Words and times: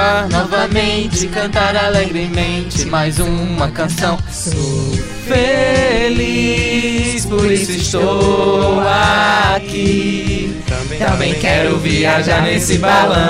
Voar 0.00 0.28
novamente, 0.30 1.26
cantar 1.26 1.76
alegremente 1.76 2.86
mais 2.86 3.18
uma 3.18 3.70
canção. 3.70 4.18
Sou 4.30 4.92
feliz, 5.26 6.56
por 7.26 7.52
isso 7.52 7.72
estou 7.72 8.80
aqui. 9.54 10.58
Também 10.98 11.34
quero 11.34 11.76
viajar 11.76 12.40
nesse 12.40 12.78
balão. 12.78 13.20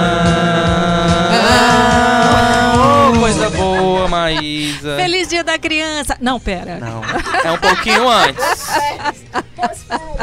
Oh, 2.79 3.19
coisa 3.19 3.51
boa, 3.59 4.07
Maísa. 4.07 4.95
Feliz 4.95 5.27
Dia 5.29 5.43
da 5.43 5.59
Criança! 5.59 6.17
Não, 6.21 6.39
pera. 6.39 6.79
Não, 6.79 7.03
é 7.45 7.51
um 7.51 7.59
pouquinho 7.59 8.09
antes. 8.09 8.69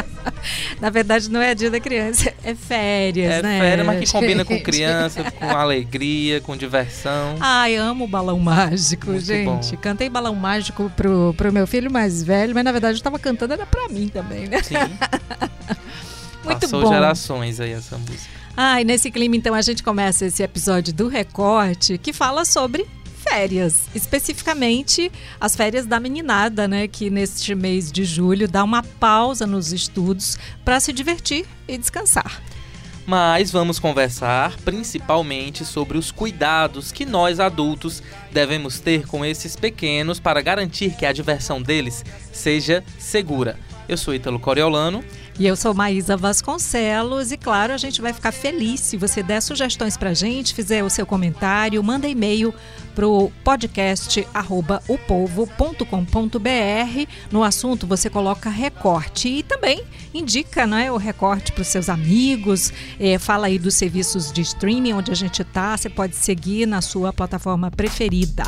Na 0.82 0.90
verdade, 0.90 1.30
não 1.30 1.42
é 1.42 1.54
Dia 1.56 1.70
da 1.72 1.80
Criança, 1.80 2.34
é 2.44 2.54
férias, 2.56 3.32
É 3.34 3.42
né? 3.42 3.60
férias, 3.60 3.86
mas 3.88 4.00
que 4.00 4.08
combina 4.12 4.44
com 4.46 4.60
criança, 4.62 5.24
com 5.32 5.50
alegria, 5.50 6.40
com 6.42 6.56
diversão. 6.56 7.36
Ai, 7.40 7.76
amo 7.76 8.08
balão 8.08 8.40
mágico, 8.40 9.12
Muito 9.12 9.26
gente. 9.26 9.72
bom. 9.76 9.78
Cantei 9.82 10.10
balão 10.10 10.36
mágico 10.36 10.92
pro, 10.96 11.34
pro 11.36 11.52
meu 11.52 11.66
filho 11.68 11.92
mais 11.92 12.24
velho, 12.24 12.54
mas 12.54 12.64
na 12.64 12.72
verdade 12.72 12.98
eu 13.00 13.04
tava 13.04 13.18
cantando 13.20 13.54
era 13.54 13.66
pra 13.66 13.88
mim 13.90 14.08
também, 14.08 14.48
né? 14.48 14.62
Sim, 14.64 14.76
Muito 16.44 16.60
passou 16.62 16.82
bom. 16.84 16.90
gerações 16.94 17.60
aí 17.60 17.72
essa 17.72 17.98
música. 17.98 18.38
Ai, 18.56 18.84
nesse 18.84 19.12
clima, 19.12 19.36
então, 19.36 19.54
a 19.54 19.62
gente 19.62 19.84
começa 19.84 20.26
esse 20.26 20.42
episódio 20.42 20.92
do 20.94 21.08
Recorte 21.08 21.98
que 21.98 22.12
fala 22.12 22.44
sobre 22.46 22.88
férias. 23.30 23.88
Especificamente 23.94 25.12
as 25.40 25.56
férias 25.56 25.86
da 25.86 26.00
meninada, 26.00 26.68
né? 26.68 26.88
Que 26.88 27.10
neste 27.10 27.54
mês 27.54 27.92
de 27.92 28.06
julho 28.06 28.48
dá 28.48 28.64
uma 28.64 28.84
pausa 28.84 29.46
nos 29.46 29.72
estudos 29.74 30.38
para 30.64 30.80
se 30.80 30.94
divertir 30.94 31.46
e 31.68 31.78
descansar. 31.78 32.42
Mas 33.06 33.52
vamos 33.52 33.80
conversar 33.80 34.58
principalmente 34.66 35.64
sobre 35.64 35.98
os 35.98 36.12
cuidados 36.12 36.92
que 36.92 37.06
nós 37.06 37.40
adultos 37.40 38.04
devemos 38.34 38.82
ter 38.82 39.08
com 39.08 39.24
esses 39.24 39.56
pequenos 39.56 40.20
para 40.20 40.42
garantir 40.42 40.94
que 40.98 41.06
a 41.06 41.14
diversão 41.14 41.62
deles 41.62 42.04
seja 42.34 42.84
segura. 43.00 43.58
Eu 43.88 43.96
sou 43.96 44.14
Ítalo 44.14 44.40
Coriolano. 44.40 45.02
E 45.40 45.46
eu 45.46 45.56
sou 45.56 45.72
Maísa 45.72 46.18
Vasconcelos 46.18 47.32
e 47.32 47.38
claro, 47.38 47.72
a 47.72 47.78
gente 47.78 48.02
vai 48.02 48.12
ficar 48.12 48.32
feliz 48.32 48.80
se 48.80 48.98
você 48.98 49.22
der 49.22 49.40
sugestões 49.40 49.96
pra 49.96 50.14
gente, 50.14 50.54
fizer 50.54 50.84
o 50.84 50.90
seu 50.90 51.06
comentário, 51.06 51.84
manda 51.84 52.08
e-mail 52.08 52.54
arroba 54.34 54.82
opovo.com.br. 54.88 55.86
No 57.32 57.44
assunto 57.44 57.86
você 57.86 58.10
coloca 58.10 58.50
recorte 58.50 59.30
e 59.30 59.44
também 59.44 59.84
indica 60.12 60.66
né, 60.66 60.92
o 60.92 60.98
recorte 60.98 61.52
para 61.52 61.62
os 61.62 61.68
seus 61.68 61.90
amigos, 61.90 62.74
eh, 63.00 63.20
fala 63.20 63.46
aí 63.46 63.60
dos 63.60 63.76
serviços 63.76 64.32
de 64.32 64.42
streaming 64.42 64.94
onde 64.94 65.12
a 65.12 65.16
gente 65.16 65.44
tá, 65.44 65.78
você 65.78 65.90
pode 65.90 66.16
seguir 66.16 66.66
na 66.66 66.82
sua 66.82 67.14
plataforma 67.14 67.70
preferida. 67.70 68.46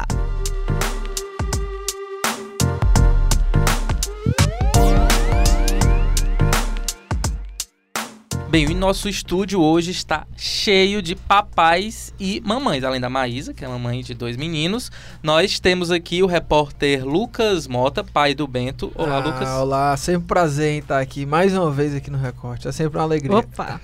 Bem, 8.50 8.66
o 8.66 8.74
nosso 8.76 9.08
estúdio 9.08 9.62
hoje 9.62 9.92
está 9.92 10.26
cheio 10.36 11.04
de 11.04 11.16
papais 11.16 12.12
e 12.20 12.42
mamães. 12.44 12.84
Além 12.84 13.00
da 13.00 13.08
Maísa, 13.10 13.54
que 13.54 13.64
é 13.64 13.68
mamãe 13.68 14.02
de 14.02 14.16
dois 14.16 14.36
meninos, 14.36 14.92
nós 15.22 15.60
temos 15.60 15.92
aqui 15.92 16.24
o 16.24 16.26
repórter 16.26 17.06
Lucas 17.06 17.68
Mota, 17.68 18.04
pai 18.04 18.34
do 18.34 18.48
Bento. 18.48 18.92
Olá, 18.96 19.18
Ah, 19.18 19.20
Lucas. 19.20 19.50
Olá, 19.50 19.98
sempre 19.98 20.24
um 20.24 20.28
prazer 20.28 20.74
em 20.74 20.80
estar 20.80 21.00
aqui 21.00 21.28
mais 21.28 21.54
uma 21.56 21.70
vez 21.70 21.94
aqui 21.94 22.10
no 22.10 22.18
Recorte. 22.18 22.68
É 22.68 22.72
sempre 22.72 22.98
uma 22.98 23.04
alegria. 23.04 23.38
Opa! 23.38 23.80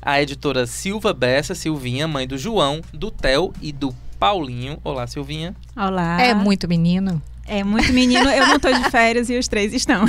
A 0.00 0.22
editora 0.22 0.66
Silva 0.66 1.12
Bessa, 1.12 1.54
Silvinha, 1.54 2.08
mãe 2.08 2.26
do 2.26 2.38
João, 2.38 2.80
do 2.94 3.10
Theo 3.10 3.52
e 3.60 3.72
do 3.72 3.94
Paulinho. 4.18 4.78
Olá, 4.82 5.06
Silvinha. 5.06 5.54
Olá. 5.76 6.18
É 6.22 6.32
muito 6.32 6.66
menino? 6.66 7.20
É 7.46 7.62
muito 7.62 7.92
menino. 7.92 8.26
Eu 8.30 8.46
não 8.46 8.58
tô 8.58 8.72
de 8.72 8.90
férias 8.90 9.28
e 9.28 9.36
os 9.38 9.48
três 9.48 9.74
estão. 9.74 10.06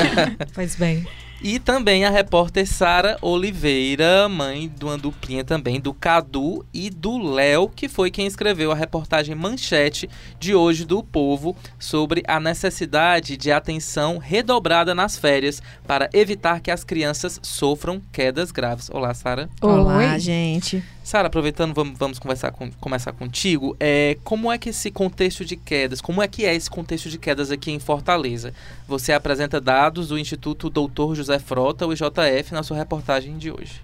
Pois 0.54 0.74
bem. 0.76 1.06
E 1.44 1.58
também 1.58 2.04
a 2.04 2.10
repórter 2.10 2.64
Sara 2.68 3.18
Oliveira, 3.20 4.28
mãe 4.28 4.72
de 4.78 4.84
uma 4.84 4.96
duplinha 4.96 5.42
também, 5.42 5.80
do 5.80 5.92
Cadu 5.92 6.64
e 6.72 6.88
do 6.88 7.18
Léo, 7.18 7.68
que 7.68 7.88
foi 7.88 8.12
quem 8.12 8.28
escreveu 8.28 8.70
a 8.70 8.76
reportagem 8.76 9.34
Manchete 9.34 10.08
de 10.38 10.54
hoje 10.54 10.84
do 10.84 11.02
Povo 11.02 11.56
sobre 11.80 12.22
a 12.28 12.38
necessidade 12.38 13.36
de 13.36 13.50
atenção 13.50 14.18
redobrada 14.18 14.94
nas 14.94 15.18
férias 15.18 15.60
para 15.84 16.08
evitar 16.12 16.60
que 16.60 16.70
as 16.70 16.84
crianças 16.84 17.40
sofram 17.42 18.00
quedas 18.12 18.52
graves. 18.52 18.88
Olá, 18.88 19.12
Sara. 19.12 19.50
Olá, 19.60 20.12
Oi. 20.12 20.20
gente. 20.20 20.80
Sara, 21.02 21.26
aproveitando, 21.26 21.74
vamos, 21.74 21.98
vamos 21.98 22.18
conversar 22.18 22.52
com, 22.52 22.70
começar 22.72 23.12
contigo. 23.12 23.76
É, 23.80 24.16
como 24.22 24.52
é 24.52 24.56
que 24.56 24.68
esse 24.68 24.90
contexto 24.90 25.44
de 25.44 25.56
quedas, 25.56 26.00
como 26.00 26.22
é 26.22 26.28
que 26.28 26.44
é 26.44 26.54
esse 26.54 26.70
contexto 26.70 27.10
de 27.10 27.18
quedas 27.18 27.50
aqui 27.50 27.72
em 27.72 27.78
Fortaleza? 27.78 28.54
Você 28.86 29.12
apresenta 29.12 29.60
dados 29.60 30.08
do 30.08 30.18
Instituto 30.18 30.70
Doutor 30.70 31.14
José 31.14 31.38
Frota, 31.38 31.86
o 31.86 31.92
IJF, 31.92 32.52
na 32.52 32.62
sua 32.62 32.76
reportagem 32.76 33.36
de 33.36 33.50
hoje. 33.50 33.82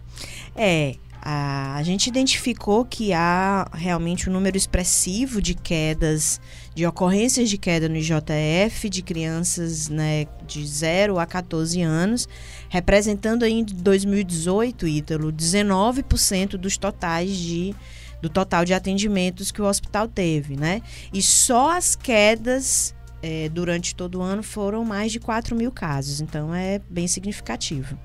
É, 0.54 0.94
a, 1.20 1.74
a 1.74 1.82
gente 1.82 2.06
identificou 2.06 2.84
que 2.84 3.12
há 3.12 3.68
realmente 3.72 4.30
um 4.30 4.32
número 4.32 4.56
expressivo 4.56 5.42
de 5.42 5.54
quedas, 5.54 6.40
de 6.78 6.86
ocorrências 6.86 7.50
de 7.50 7.58
queda 7.58 7.88
no 7.88 7.96
IJF, 7.96 8.88
de 8.88 9.02
crianças 9.02 9.88
né, 9.88 10.26
de 10.46 10.64
0 10.64 11.18
a 11.18 11.26
14 11.26 11.82
anos, 11.82 12.28
representando 12.68 13.44
em 13.44 13.64
2018, 13.64 14.86
Ítalo, 14.86 15.32
19% 15.32 16.50
dos 16.50 16.78
totais 16.78 17.36
de 17.36 17.74
do 18.22 18.28
total 18.28 18.64
de 18.64 18.74
atendimentos 18.74 19.50
que 19.50 19.60
o 19.60 19.64
hospital 19.64 20.06
teve, 20.06 20.56
né? 20.56 20.80
E 21.12 21.20
só 21.20 21.76
as 21.76 21.96
quedas 21.96 22.94
eh, 23.22 23.48
durante 23.48 23.94
todo 23.94 24.18
o 24.18 24.22
ano 24.22 24.42
foram 24.44 24.84
mais 24.84 25.10
de 25.10 25.18
4 25.18 25.56
mil 25.56 25.72
casos, 25.72 26.20
então 26.20 26.54
é 26.54 26.80
bem 26.88 27.08
significativo. 27.08 27.98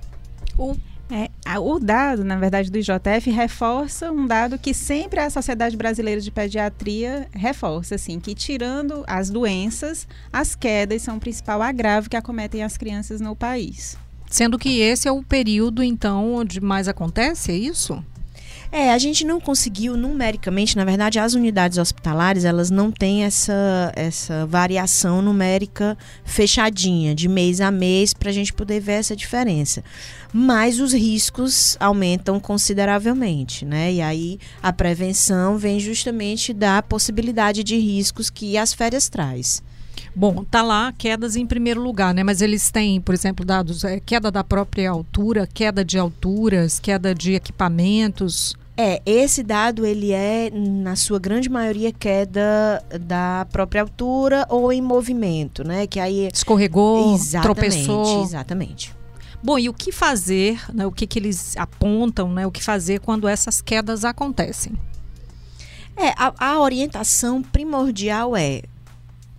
É, 1.12 1.30
o 1.59 1.80
dado, 1.80 2.24
na 2.24 2.38
verdade, 2.38 2.72
do 2.72 2.78
IJF 2.78 3.30
reforça 3.30 4.12
um 4.12 4.25
dado 4.25 4.58
que 4.58 4.74
sempre 4.74 5.19
a 5.19 5.30
Sociedade 5.30 5.78
Brasileira 5.78 6.19
de 6.19 6.31
Pediatria 6.31 7.28
reforça, 7.34 7.96
assim, 7.96 8.19
que 8.19 8.34
tirando 8.34 9.03
as 9.06 9.30
doenças, 9.30 10.08
as 10.31 10.56
quedas 10.56 11.02
são 11.02 11.18
o 11.18 11.19
principal 11.19 11.62
agravo 11.62 12.09
que 12.09 12.16
acometem 12.16 12.64
as 12.64 12.78
crianças 12.78 13.22
no 13.22 13.36
país. 13.36 13.97
Sendo 14.30 14.58
que 14.58 14.80
esse 14.80 15.08
é 15.08 15.12
o 15.12 15.22
período, 15.22 15.84
então, 15.84 16.34
onde 16.34 16.59
mais 16.59 16.88
acontece, 16.88 17.52
é 17.52 17.56
isso? 17.56 18.03
É, 18.75 18.91
a 18.91 18.97
gente 18.97 19.23
não 19.23 19.39
conseguiu 19.39 19.95
numericamente, 19.95 20.75
na 20.75 20.84
verdade, 20.84 21.19
as 21.19 21.35
unidades 21.35 21.78
hospitalares, 21.78 22.44
elas 22.44 22.72
não 22.72 22.91
têm 22.91 23.23
essa, 23.23 23.94
essa 23.95 24.47
variação 24.47 25.22
numérica 25.22 25.95
fechadinha, 26.25 27.13
de 27.13 27.29
mês 27.29 27.61
a 27.61 27.69
mês, 27.69 28.16
para 28.16 28.31
a 28.31 28.34
gente 28.34 28.51
poder 28.51 28.79
ver 28.79 28.94
essa 28.94 29.16
diferença. 29.16 29.84
Mas 30.34 30.79
os 30.79 30.91
riscos 30.91 31.78
aumentam 31.79 32.39
consideravelmente, 32.39 33.63
né? 33.63 33.94
E 33.94 34.01
aí 34.01 34.39
a 34.59 34.73
prevenção 34.73 35.55
vem 35.55 35.79
justamente 35.79 36.51
da 36.51 36.81
possibilidade 36.81 37.63
de 37.63 37.78
riscos 37.78 38.31
que 38.31 38.57
as 38.57 38.73
férias 38.73 39.07
traz. 39.07 39.61
Bom, 40.16 40.44
tá 40.44 40.63
lá 40.63 40.91
quedas 40.97 41.35
em 41.35 41.45
primeiro 41.45 41.79
lugar, 41.79 42.11
né? 42.11 42.23
Mas 42.23 42.41
eles 42.41 42.72
têm, 42.72 43.00
por 43.00 43.13
exemplo, 43.13 43.45
dados 43.45 43.84
é, 43.84 44.00
queda 44.00 44.31
da 44.31 44.44
própria 44.44 44.90
altura, 44.90 45.45
queda 45.45 45.85
de 45.85 46.00
alturas, 46.00 46.79
queda 46.79 47.13
de 47.13 47.34
equipamentos. 47.34 48.55
É, 48.75 49.02
esse 49.05 49.43
dado 49.43 49.85
ele 49.85 50.11
é, 50.11 50.49
na 50.52 50.96
sua 50.96 51.20
grande 51.20 51.47
maioria, 51.47 51.91
queda 51.91 52.84
da 53.02 53.46
própria 53.52 53.81
altura 53.81 54.47
ou 54.49 54.73
em 54.73 54.81
movimento, 54.81 55.64
né? 55.64 55.85
Que 55.85 55.99
aí 55.99 56.29
Escorregou, 56.34 57.14
exatamente, 57.14 57.85
tropeçou. 57.85 58.23
exatamente. 58.23 58.96
Bom, 59.43 59.59
e 59.59 59.70
o 59.70 59.73
que 59.73 59.91
fazer, 59.91 60.59
né, 60.73 60.85
o 60.85 60.91
que, 60.91 61.05
que 61.05 61.20
eles 61.20 61.55
apontam, 61.58 62.31
né, 62.31 62.47
o 62.47 62.52
que 62.52 62.64
fazer 62.64 63.02
quando 63.02 63.28
essas 63.28 63.61
quedas 63.61 64.05
acontecem? 64.05 64.72
É, 65.97 66.09
a, 66.17 66.34
a 66.53 66.59
orientação 66.59 67.43
primordial 67.43 68.35
é 68.37 68.64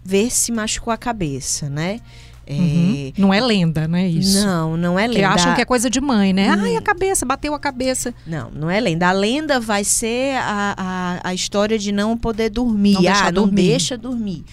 ver 0.05 0.31
se 0.31 0.53
machucou 0.53 0.93
a 0.93 0.97
cabeça, 0.97 1.69
né? 1.69 2.01
É, 2.47 2.55
Uhum. 2.55 3.13
Não 3.17 3.35
é 3.35 3.41
lenda, 3.41 3.87
né, 3.87 4.07
isso? 4.07 4.45
Não, 4.45 4.77
não 4.77 4.99
é 4.99 5.09
que 5.09 5.15
lenda. 5.15 5.29
acham 5.29 5.55
que 5.55 5.61
é 5.61 5.65
coisa 5.65 5.89
de 5.89 6.01
mãe, 6.01 6.33
né? 6.33 6.51
Hum. 6.51 6.61
Ai, 6.61 6.77
a 6.77 6.83
cabeça, 6.83 7.25
bateu 7.25 7.55
a 7.55 7.59
cabeça. 7.59 8.15
Não, 8.27 8.51
não 8.51 8.71
é 8.71 8.81
lenda. 8.81 9.09
A 9.09 9.13
lenda 9.13 9.61
vai 9.61 9.85
ser 9.85 10.37
a, 10.37 10.75
a, 10.77 11.29
a 11.29 11.35
história 11.35 11.79
de 11.79 11.93
não 11.93 12.17
poder 12.17 12.51
dormir. 12.51 12.95
Não 12.95 13.13
ah, 13.13 13.25
não 13.25 13.45
dormir. 13.45 13.69
deixa 13.69 13.97
dormir. 13.97 14.45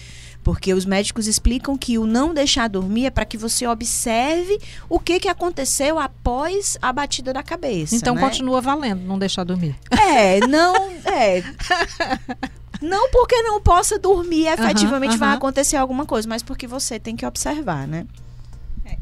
Porque 0.42 0.74
os 0.74 0.84
médicos 0.84 1.28
explicam 1.28 1.76
que 1.78 1.98
o 1.98 2.06
não 2.06 2.34
deixar 2.34 2.68
dormir 2.68 3.06
é 3.06 3.10
para 3.10 3.24
que 3.24 3.38
você 3.38 3.66
observe 3.66 4.58
o 4.88 4.98
que, 4.98 5.20
que 5.20 5.28
aconteceu 5.28 5.98
após 5.98 6.76
a 6.82 6.92
batida 6.92 7.32
da 7.32 7.42
cabeça. 7.42 7.94
Então 7.94 8.14
né? 8.14 8.20
continua 8.20 8.60
valendo, 8.60 9.02
não 9.02 9.18
deixar 9.18 9.44
dormir. 9.44 9.76
É, 9.90 10.44
não. 10.46 10.74
É. 11.04 11.42
Não 12.82 13.10
porque 13.10 13.40
não 13.42 13.60
possa 13.60 13.98
dormir, 13.98 14.46
efetivamente 14.46 15.16
vai 15.16 15.34
acontecer 15.34 15.76
alguma 15.76 16.04
coisa, 16.04 16.28
mas 16.28 16.42
porque 16.42 16.66
você 16.66 16.98
tem 16.98 17.14
que 17.16 17.24
observar, 17.24 17.86
né? 17.86 18.06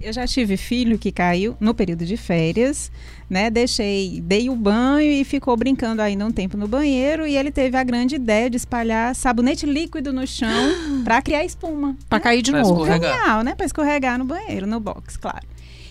Eu 0.00 0.12
já 0.12 0.26
tive 0.26 0.56
filho 0.56 0.98
que 0.98 1.10
caiu 1.10 1.56
no 1.58 1.74
período 1.74 2.06
de 2.06 2.16
férias, 2.16 2.90
né? 3.28 3.50
Deixei, 3.50 4.20
dei 4.22 4.48
o 4.48 4.54
banho 4.54 5.10
e 5.10 5.24
ficou 5.24 5.56
brincando 5.56 6.00
ainda 6.00 6.24
um 6.24 6.30
tempo 6.30 6.56
no 6.56 6.68
banheiro 6.68 7.26
e 7.26 7.36
ele 7.36 7.50
teve 7.50 7.76
a 7.76 7.82
grande 7.82 8.14
ideia 8.14 8.48
de 8.48 8.56
espalhar 8.56 9.14
sabonete 9.14 9.66
líquido 9.66 10.12
no 10.12 10.26
chão 10.26 10.48
para 11.04 11.20
criar 11.20 11.44
espuma. 11.44 11.96
Pra 12.08 12.20
cair 12.20 12.40
de 12.40 12.50
Pra 12.50 12.60
novo. 12.62 12.82
escorregar. 12.82 13.18
Genial, 13.18 13.42
né? 13.42 13.54
Para 13.54 13.66
escorregar 13.66 14.18
no 14.18 14.24
banheiro, 14.24 14.66
no 14.66 14.78
box, 14.80 15.16
claro. 15.16 15.44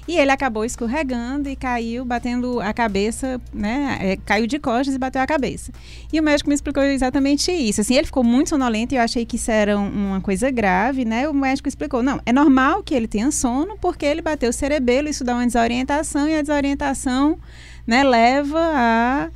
E 0.10 0.18
ele 0.18 0.32
acabou 0.32 0.66
escorregando 0.66 1.48
e 1.50 1.56
caiu, 1.56 2.04
batendo 2.04 2.60
a 2.60 2.74
cabeça, 2.74 3.40
né? 3.54 3.96
É, 4.02 4.18
caiu 4.26 4.48
de 4.48 4.58
costas 4.58 4.96
e 4.96 4.98
bateu 4.98 5.22
a 5.22 5.28
cabeça. 5.28 5.72
E 6.12 6.20
o 6.20 6.24
médico 6.24 6.50
me 6.50 6.56
explicou 6.56 6.82
exatamente 6.82 7.52
isso. 7.52 7.82
Assim, 7.82 7.94
ele 7.96 8.08
ficou 8.08 8.24
muito 8.24 8.50
sonolento 8.50 8.96
e 8.96 8.98
eu 8.98 9.04
achei 9.04 9.24
que 9.24 9.36
isso 9.36 9.52
era 9.52 9.78
um- 9.78 10.08
uma 10.10 10.20
coisa 10.20 10.50
grave, 10.50 11.06
né? 11.06 11.30
O 11.30 11.34
médico 11.34 11.70
explicou: 11.70 12.02
não, 12.02 12.20
é 12.26 12.34
normal 12.34 12.82
que 12.82 12.96
ele 12.96 13.08
tenha 13.08 13.30
sono 13.30 13.78
porque 13.80 14.04
ele 14.04 14.24
bateu 14.24 14.50
o 14.50 14.54
cerebelo, 14.54 15.08
isso 15.08 15.24
dá 15.24 15.36
uma 15.36 15.46
desorientação 15.46 16.28
e 16.28 16.34
a 16.36 16.42
desorientação, 16.42 17.38
né, 17.86 18.04
leva 18.04 18.60
a 18.60 19.30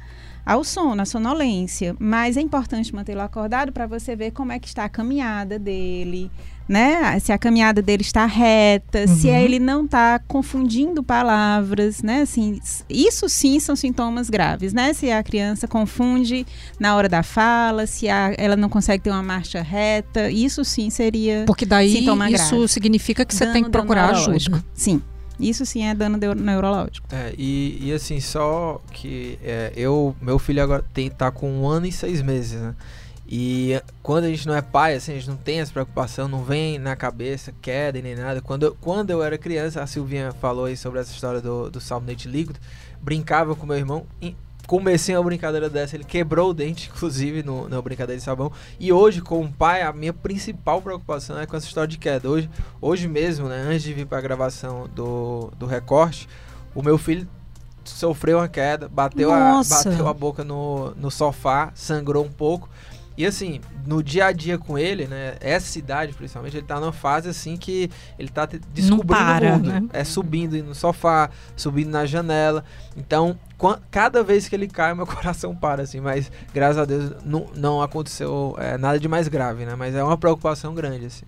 ao 0.46 0.64
sono, 0.64 1.02
à 1.02 1.06
sonolência. 1.06 1.96
Mas 2.00 2.38
é 2.38 2.42
importante 2.42 2.94
mantê-lo 2.94 3.22
acordado 3.22 3.72
para 3.72 3.88
você 3.88 4.16
ver 4.16 4.32
como 4.32 4.52
é 4.52 4.60
que 4.60 4.68
está 4.68 4.86
a 4.86 4.90
caminhada 4.90 5.58
dele, 5.60 6.30
né? 6.68 7.20
Se 7.20 7.32
a 7.32 7.38
caminhada 7.38 7.82
dele 7.82 8.02
está 8.02 8.26
reta, 8.26 9.08
se 9.08 9.28
Uhum. 9.28 9.36
ele 9.36 9.60
não 9.60 9.86
está 9.86 10.20
confundindo 10.28 11.04
palavras, 11.04 12.02
né? 12.02 12.22
Assim, 12.22 12.60
isso 12.90 13.28
sim 13.30 13.60
são 13.60 13.76
sintomas 13.76 14.30
graves, 14.30 14.74
né? 14.74 14.94
Se 14.94 15.12
a 15.12 15.22
criança 15.24 15.68
confunde 15.68 16.46
na 16.80 16.96
hora 16.96 17.10
da 17.10 17.24
fala, 17.24 17.86
se 17.86 18.08
a- 18.10 18.34
ela 18.38 18.56
não 18.56 18.70
consegue 18.70 19.04
ter 19.04 19.10
uma 19.10 19.24
marcha 19.24 19.62
reta, 19.62 20.30
isso 20.30 20.64
sim 20.64 20.90
seria 20.90 21.44
Porque 21.46 21.66
daí 21.66 22.04
isso 22.04 22.16
grave. 22.56 22.68
significa 22.68 23.26
que 23.26 23.34
você 23.36 23.44
dano 23.46 23.54
tem 23.54 23.64
que 23.64 23.70
procurar 23.70 24.10
ajuda. 24.12 24.64
Sim. 24.74 25.02
Isso 25.40 25.66
sim 25.66 25.86
é 25.86 25.96
dano 25.96 26.18
neurológico. 26.36 27.08
É, 27.12 27.34
e, 27.38 27.80
e 27.82 27.94
assim, 27.94 28.20
só 28.20 28.82
que 28.92 29.40
é, 29.44 29.74
eu, 29.76 30.16
meu 30.22 30.38
filho 30.38 30.62
agora 30.62 30.84
tem, 30.94 31.10
tá 31.10 31.32
com 31.32 31.52
um 31.52 31.68
ano 31.68 31.86
e 31.86 31.92
seis 31.92 32.22
meses, 32.22 32.62
né? 32.62 32.76
E 33.28 33.82
quando 34.04 34.26
a 34.26 34.30
gente 34.30 34.46
não 34.46 34.54
é 34.54 34.62
pai, 34.62 34.96
assim, 34.96 35.14
a 35.14 35.16
gente 35.16 35.30
não 35.30 35.38
tem 35.38 35.60
essa 35.60 35.72
preocupação, 35.72 36.28
não 36.28 36.44
vem 36.44 36.78
na 36.78 36.96
cabeça 36.96 37.54
queda 37.62 38.00
nem 38.02 38.16
nada. 38.16 38.42
Quando 38.42 38.64
eu, 38.64 38.78
quando 38.80 39.10
eu 39.10 39.24
era 39.24 39.38
criança, 39.38 39.82
a 39.82 39.88
Silvinha 39.88 40.32
falou 40.34 40.66
aí 40.66 40.78
sobre 40.78 41.00
essa 41.00 41.12
história 41.12 41.42
do, 41.42 41.70
do 41.72 41.82
sabonete 41.82 42.28
líquido, 42.28 42.60
brincava 43.02 43.56
com 43.56 43.66
meu 43.66 43.78
irmão, 43.78 44.06
comecei 44.68 45.16
uma 45.16 45.24
brincadeira 45.24 45.70
dessa, 45.70 45.96
ele 45.96 46.04
quebrou 46.04 46.52
o 46.52 46.54
dente, 46.54 46.90
inclusive, 46.94 47.44
no, 47.44 47.68
na 47.68 47.82
brincadeira 47.82 48.18
de 48.18 48.24
sabão. 48.24 48.52
E 48.80 48.92
hoje, 48.92 49.22
como 49.22 49.52
pai, 49.52 49.82
a 49.82 49.92
minha 49.94 50.14
principal 50.14 50.82
preocupação 50.82 51.40
é 51.40 51.46
com 51.46 51.56
essa 51.56 51.68
história 51.68 51.88
de 51.88 51.98
queda. 51.98 52.30
Hoje, 52.30 52.50
hoje 52.82 53.08
mesmo, 53.08 53.48
né, 53.48 53.62
antes 53.68 53.84
de 53.84 53.94
vir 53.94 54.06
pra 54.06 54.22
gravação 54.22 54.90
do, 54.94 55.52
do 55.58 55.66
recorte, 55.66 56.28
o 56.74 56.82
meu 56.82 56.98
filho 56.98 57.28
sofreu 57.84 58.38
uma 58.38 58.48
queda, 58.48 58.88
bateu, 58.88 59.32
a, 59.32 59.62
bateu 59.64 60.08
a 60.08 60.14
boca 60.14 60.44
no, 60.44 60.92
no 60.96 61.12
sofá, 61.12 61.72
sangrou 61.76 62.24
um 62.24 62.32
pouco. 62.32 62.70
E 63.16 63.28
assim, 63.28 63.62
no 63.86 64.02
dia 64.02 64.26
a 64.26 64.32
dia 64.32 64.58
com 64.58 64.76
ele, 64.78 65.06
né? 65.06 65.36
Essa 65.40 65.78
idade, 65.78 66.14
principalmente, 66.14 66.58
ele 66.58 66.66
tá 66.66 66.80
numa 66.80 66.92
fase 66.92 67.30
assim 67.30 67.56
que 67.56 67.90
ele 68.18 68.30
tá 68.30 68.48
descobrindo 68.74 69.06
para, 69.06 69.50
o 69.50 69.52
mundo. 69.52 69.70
né? 69.70 69.84
É 69.94 70.04
subindo 70.04 70.62
no 70.64 70.74
sofá, 70.74 71.30
subindo 71.56 71.92
na 71.92 72.08
janela. 72.08 72.64
Então, 72.98 73.38
cada 73.90 74.24
vez 74.24 74.48
que 74.48 74.56
ele 74.56 74.68
cai, 74.68 74.94
meu 74.94 75.06
coração 75.08 75.56
para, 75.56 75.84
assim. 75.84 76.00
Mas, 76.00 76.32
graças 76.54 76.78
a 76.78 76.86
Deus, 76.86 77.12
não, 77.24 77.48
não 77.56 77.82
aconteceu 77.82 78.56
é, 78.58 78.78
nada 78.78 79.00
de 79.00 79.08
mais 79.08 79.28
grave, 79.28 79.66
né? 79.66 79.76
Mas 79.76 79.96
é 79.96 80.04
uma 80.04 80.18
preocupação 80.18 80.74
grande, 80.74 81.06
assim. 81.06 81.26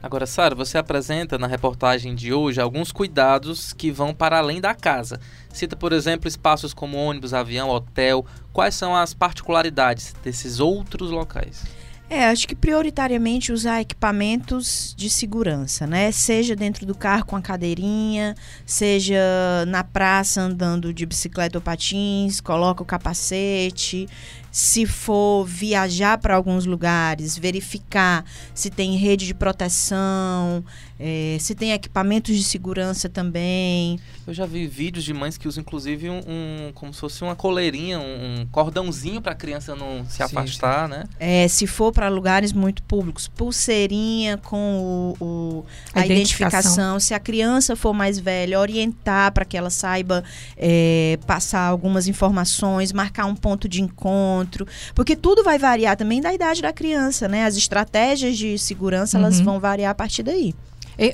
Agora, 0.00 0.26
Sara, 0.26 0.54
você 0.54 0.78
apresenta 0.78 1.36
na 1.38 1.48
reportagem 1.48 2.14
de 2.14 2.32
hoje 2.32 2.60
alguns 2.60 2.92
cuidados 2.92 3.72
que 3.72 3.90
vão 3.90 4.14
para 4.14 4.38
além 4.38 4.60
da 4.60 4.72
casa. 4.72 5.20
Cita, 5.52 5.74
por 5.74 5.92
exemplo, 5.92 6.28
espaços 6.28 6.72
como 6.72 6.96
ônibus, 6.96 7.34
avião, 7.34 7.68
hotel. 7.68 8.24
Quais 8.52 8.76
são 8.76 8.94
as 8.94 9.12
particularidades 9.12 10.14
desses 10.22 10.60
outros 10.60 11.10
locais? 11.10 11.64
É, 12.10 12.24
acho 12.24 12.48
que 12.48 12.54
prioritariamente 12.54 13.52
usar 13.52 13.82
equipamentos 13.82 14.94
de 14.96 15.10
segurança, 15.10 15.86
né? 15.86 16.10
Seja 16.10 16.56
dentro 16.56 16.86
do 16.86 16.94
carro 16.94 17.26
com 17.26 17.36
a 17.36 17.42
cadeirinha, 17.42 18.34
seja 18.64 19.20
na 19.66 19.84
praça 19.84 20.40
andando 20.40 20.92
de 20.94 21.04
bicicleta 21.04 21.58
ou 21.58 21.62
patins, 21.62 22.40
coloca 22.40 22.82
o 22.82 22.86
capacete. 22.86 24.08
Se 24.50 24.86
for 24.86 25.44
viajar 25.44 26.16
para 26.16 26.34
alguns 26.34 26.64
lugares, 26.64 27.36
verificar 27.36 28.24
se 28.54 28.70
tem 28.70 28.96
rede 28.96 29.26
de 29.26 29.34
proteção, 29.34 30.64
eh, 31.00 31.36
se 31.40 31.54
tem 31.54 31.72
equipamentos 31.72 32.36
de 32.36 32.42
segurança 32.42 33.08
também. 33.08 33.98
Eu 34.26 34.34
já 34.34 34.44
vi 34.46 34.66
vídeos 34.66 35.04
de 35.04 35.14
mães 35.14 35.38
que 35.38 35.46
usam, 35.48 35.62
inclusive, 35.62 36.10
um, 36.10 36.18
um- 36.26 36.72
como 36.74 36.92
se 36.92 37.00
fosse 37.00 37.22
uma 37.22 37.34
coleirinha, 37.36 37.98
um, 37.98 38.40
um 38.42 38.46
cordãozinho 38.46 39.20
para 39.22 39.32
a 39.32 39.34
criança 39.34 39.74
não 39.74 40.04
se 40.08 40.16
Sim, 40.16 40.22
afastar, 40.24 40.88
né? 40.88 41.04
É, 41.18 41.46
se 41.48 41.66
for 41.66 41.92
para 41.92 42.08
lugares 42.08 42.52
muito 42.52 42.82
públicos, 42.82 43.28
pulseirinha 43.28 44.36
com 44.38 45.14
o, 45.20 45.24
o- 45.24 45.64
A 45.94 46.00
a, 46.00 46.06
identificação. 46.06 46.58
identificação. 46.72 47.00
Se 47.00 47.14
a 47.14 47.18
criança 47.20 47.74
for 47.76 47.92
mais 47.92 48.18
velha, 48.18 48.58
orientar 48.58 49.32
para 49.32 49.44
que 49.44 49.56
ela 49.56 49.70
saiba 49.70 50.22
é, 50.56 51.18
passar 51.26 51.60
algumas 51.66 52.06
informações, 52.08 52.92
marcar 52.92 53.26
um 53.26 53.34
ponto 53.34 53.68
de 53.68 53.80
encontro, 53.82 54.66
porque 54.94 55.14
tudo 55.16 55.42
vai 55.42 55.58
variar 55.58 55.96
também 55.96 56.20
da 56.20 56.32
idade 56.34 56.60
da 56.62 56.72
criança, 56.72 57.28
né? 57.28 57.44
As 57.44 57.56
estratégias 57.56 58.36
de 58.36 58.58
segurança 58.58 59.16
elas 59.18 59.38
Uhum. 59.38 59.44
vão 59.44 59.60
variar 59.60 59.90
a 59.90 59.94
partir 59.94 60.22
daí. 60.22 60.54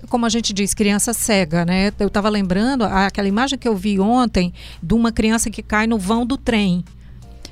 Como 0.08 0.25
a 0.25 0.28
gente 0.28 0.52
diz, 0.52 0.72
criança 0.72 1.12
cega, 1.12 1.64
né? 1.64 1.92
Eu 1.98 2.08
estava 2.08 2.28
lembrando 2.28 2.84
aquela 2.84 3.28
imagem 3.28 3.58
que 3.58 3.69
eu 3.69 3.76
vi 3.76 4.00
ontem 4.00 4.52
de 4.82 4.94
uma 4.94 5.12
criança 5.12 5.50
que 5.50 5.62
cai 5.62 5.86
no 5.86 5.98
vão 5.98 6.25
do 6.25 6.36
trem. 6.38 6.84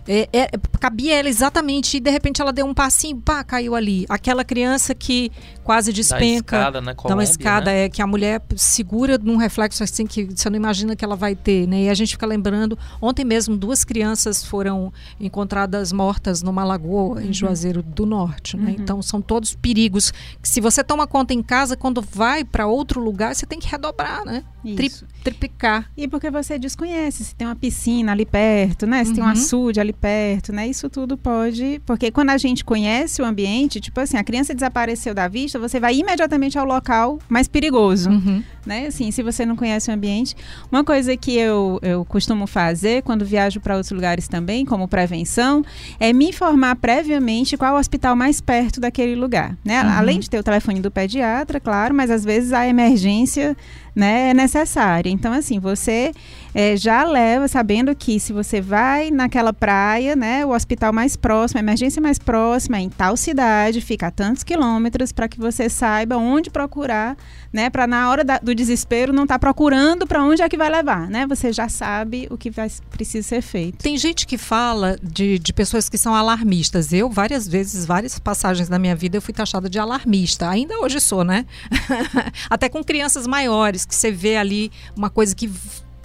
É, 0.08 0.28
é, 0.32 0.50
cabia 0.80 1.14
ela 1.18 1.28
exatamente 1.28 1.96
e 1.96 2.00
de 2.00 2.10
repente 2.10 2.42
ela 2.42 2.52
deu 2.52 2.66
um 2.66 2.74
passinho, 2.74 3.20
pá, 3.20 3.44
caiu 3.44 3.74
ali. 3.74 4.04
Aquela 4.08 4.44
criança 4.44 4.94
que 4.94 5.30
quase 5.62 5.92
Da 5.92 5.96
despenca. 5.96 6.56
escada, 6.56 6.80
né? 6.80 6.86
Dá 6.86 6.90
uma 6.90 6.94
Colômbia, 6.96 7.24
escada, 7.24 7.70
né? 7.70 7.84
é 7.84 7.88
que 7.88 8.02
a 8.02 8.06
mulher 8.06 8.42
segura 8.56 9.16
num 9.18 9.36
reflexo 9.36 9.82
assim 9.84 10.06
que 10.06 10.24
você 10.24 10.50
não 10.50 10.56
imagina 10.56 10.96
que 10.96 11.04
ela 11.04 11.14
vai 11.14 11.36
ter, 11.36 11.68
né? 11.68 11.82
E 11.84 11.88
a 11.88 11.94
gente 11.94 12.10
fica 12.10 12.26
lembrando, 12.26 12.76
ontem 13.00 13.24
mesmo 13.24 13.56
duas 13.56 13.84
crianças 13.84 14.44
foram 14.44 14.92
encontradas 15.20 15.92
mortas 15.92 16.42
numa 16.42 16.64
lagoa 16.64 17.22
em 17.22 17.32
Juazeiro 17.32 17.82
do 17.82 18.04
Norte, 18.04 18.56
né? 18.56 18.70
Uhum. 18.70 18.76
Então 18.80 19.02
são 19.02 19.20
todos 19.22 19.54
perigos 19.54 20.10
que 20.42 20.48
se 20.48 20.60
você 20.60 20.82
toma 20.82 21.06
conta 21.06 21.32
em 21.32 21.42
casa, 21.42 21.76
quando 21.76 22.02
vai 22.02 22.44
para 22.44 22.66
outro 22.66 23.00
lugar, 23.00 23.34
você 23.34 23.46
tem 23.46 23.58
que 23.60 23.68
redobrar, 23.68 24.24
né? 24.24 24.42
Tri- 24.76 24.90
triplicar. 25.24 25.90
E 25.96 26.06
porque 26.08 26.30
você 26.30 26.58
desconhece 26.58 27.24
se 27.24 27.34
tem 27.34 27.46
uma 27.46 27.56
piscina 27.56 28.12
ali 28.12 28.26
perto, 28.26 28.86
né? 28.86 29.04
Se 29.04 29.12
tem 29.12 29.22
um 29.22 29.26
Uhum. 29.26 29.32
açude 29.32 29.80
ali 29.80 29.91
perto, 29.92 30.52
né? 30.52 30.66
Isso 30.66 30.88
tudo 30.88 31.16
pode. 31.16 31.80
Porque 31.86 32.10
quando 32.10 32.30
a 32.30 32.38
gente 32.38 32.64
conhece 32.64 33.20
o 33.22 33.24
ambiente, 33.24 33.80
tipo 33.80 34.00
assim, 34.00 34.16
a 34.16 34.24
criança 34.24 34.54
desapareceu 34.54 35.14
da 35.14 35.28
vista, 35.28 35.58
você 35.58 35.78
vai 35.78 35.94
imediatamente 35.96 36.58
ao 36.58 36.64
local 36.66 37.18
mais 37.28 37.46
perigoso, 37.48 38.10
Uhum. 38.10 38.42
né? 38.66 38.86
Assim, 38.86 39.10
se 39.10 39.22
você 39.22 39.44
não 39.46 39.56
conhece 39.56 39.90
o 39.90 39.94
ambiente. 39.94 40.34
Uma 40.70 40.82
coisa 40.84 41.16
que 41.16 41.36
eu, 41.36 41.78
eu 41.82 42.04
costumo 42.04 42.46
fazer 42.46 43.02
quando 43.02 43.24
viajo 43.24 43.60
para 43.60 43.74
outros 43.76 43.92
lugares 43.92 44.28
também, 44.28 44.64
como 44.64 44.86
prevenção, 44.88 45.64
é 46.00 46.12
me 46.12 46.28
informar 46.28 46.76
previamente 46.76 47.56
qual 47.56 47.72
é 47.74 47.76
o 47.76 47.80
hospital 47.80 48.14
mais 48.16 48.40
perto 48.40 48.80
daquele 48.80 49.14
lugar, 49.14 49.56
né? 49.64 49.82
Uhum. 49.82 49.90
Além 49.90 50.18
de 50.20 50.28
ter 50.30 50.38
o 50.38 50.42
telefone 50.42 50.80
do 50.80 50.90
pediatra, 50.90 51.60
claro, 51.60 51.94
mas 51.94 52.10
às 52.10 52.24
vezes 52.24 52.52
a 52.52 52.66
emergência 52.66 53.56
né, 53.94 54.30
é 54.30 54.34
necessária. 54.34 55.10
Então, 55.10 55.32
assim, 55.32 55.58
você 55.58 56.12
eh, 56.54 56.76
já 56.76 57.04
leva 57.04 57.46
sabendo 57.48 57.94
que 57.94 58.18
se 58.18 58.32
você 58.32 58.60
vai 58.60 59.10
naquela 59.10 59.52
praia, 59.52 60.16
né, 60.16 60.44
o 60.46 60.50
hospital 60.50 60.92
mais 60.92 61.16
próximo, 61.16 61.58
a 61.58 61.62
emergência 61.62 62.00
mais 62.00 62.18
próxima, 62.18 62.78
é 62.78 62.80
em 62.80 62.88
tal 62.88 63.16
cidade, 63.16 63.80
fica 63.80 64.06
a 64.06 64.10
tantos 64.10 64.42
quilômetros, 64.42 65.12
para 65.12 65.28
que 65.28 65.38
você 65.38 65.68
saiba 65.68 66.16
onde 66.16 66.50
procurar, 66.50 67.16
né, 67.52 67.68
para 67.68 67.86
na 67.86 68.08
hora 68.10 68.24
da- 68.24 68.38
do 68.38 68.54
desespero 68.54 69.12
não 69.12 69.24
estar 69.24 69.38
procurando 69.38 70.06
para 70.06 70.22
onde 70.24 70.42
é 70.42 70.48
que 70.48 70.56
vai 70.56 70.70
levar, 70.70 71.08
né? 71.10 71.26
Você 71.26 71.52
já 71.52 71.68
sabe 71.68 72.26
o 72.30 72.38
que 72.38 72.50
vai, 72.50 72.70
precisa 72.90 73.26
ser 73.28 73.42
feito. 73.42 73.78
Tem 73.82 73.96
gente 73.98 74.26
que 74.26 74.38
fala 74.38 74.96
de, 75.02 75.38
de 75.38 75.52
pessoas 75.52 75.88
que 75.88 75.98
são 75.98 76.14
alarmistas. 76.14 76.92
Eu, 76.92 77.10
várias 77.10 77.46
vezes, 77.46 77.84
várias 77.84 78.18
passagens 78.18 78.68
da 78.68 78.78
minha 78.78 78.96
vida, 78.96 79.16
eu 79.18 79.22
fui 79.22 79.34
taxada 79.34 79.68
de 79.68 79.78
alarmista. 79.78 80.48
Ainda 80.48 80.78
hoje 80.80 81.00
sou, 81.00 81.24
né? 81.24 81.44
Até 82.48 82.68
com 82.68 82.82
crianças 82.82 83.26
maiores, 83.26 83.81
que 83.86 83.94
você 83.94 84.10
vê 84.10 84.36
ali 84.36 84.70
uma 84.96 85.10
coisa 85.10 85.34
que. 85.34 85.50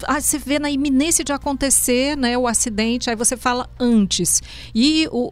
Ah, 0.07 0.21
você 0.21 0.37
vê 0.37 0.59
na 0.59 0.69
iminência 0.69 1.23
de 1.25 1.31
acontecer 1.33 2.15
né, 2.15 2.37
o 2.37 2.45
acidente, 2.47 3.09
aí 3.09 3.15
você 3.15 3.35
fala 3.35 3.67
antes. 3.79 4.43
E 4.75 5.07
o, 5.11 5.29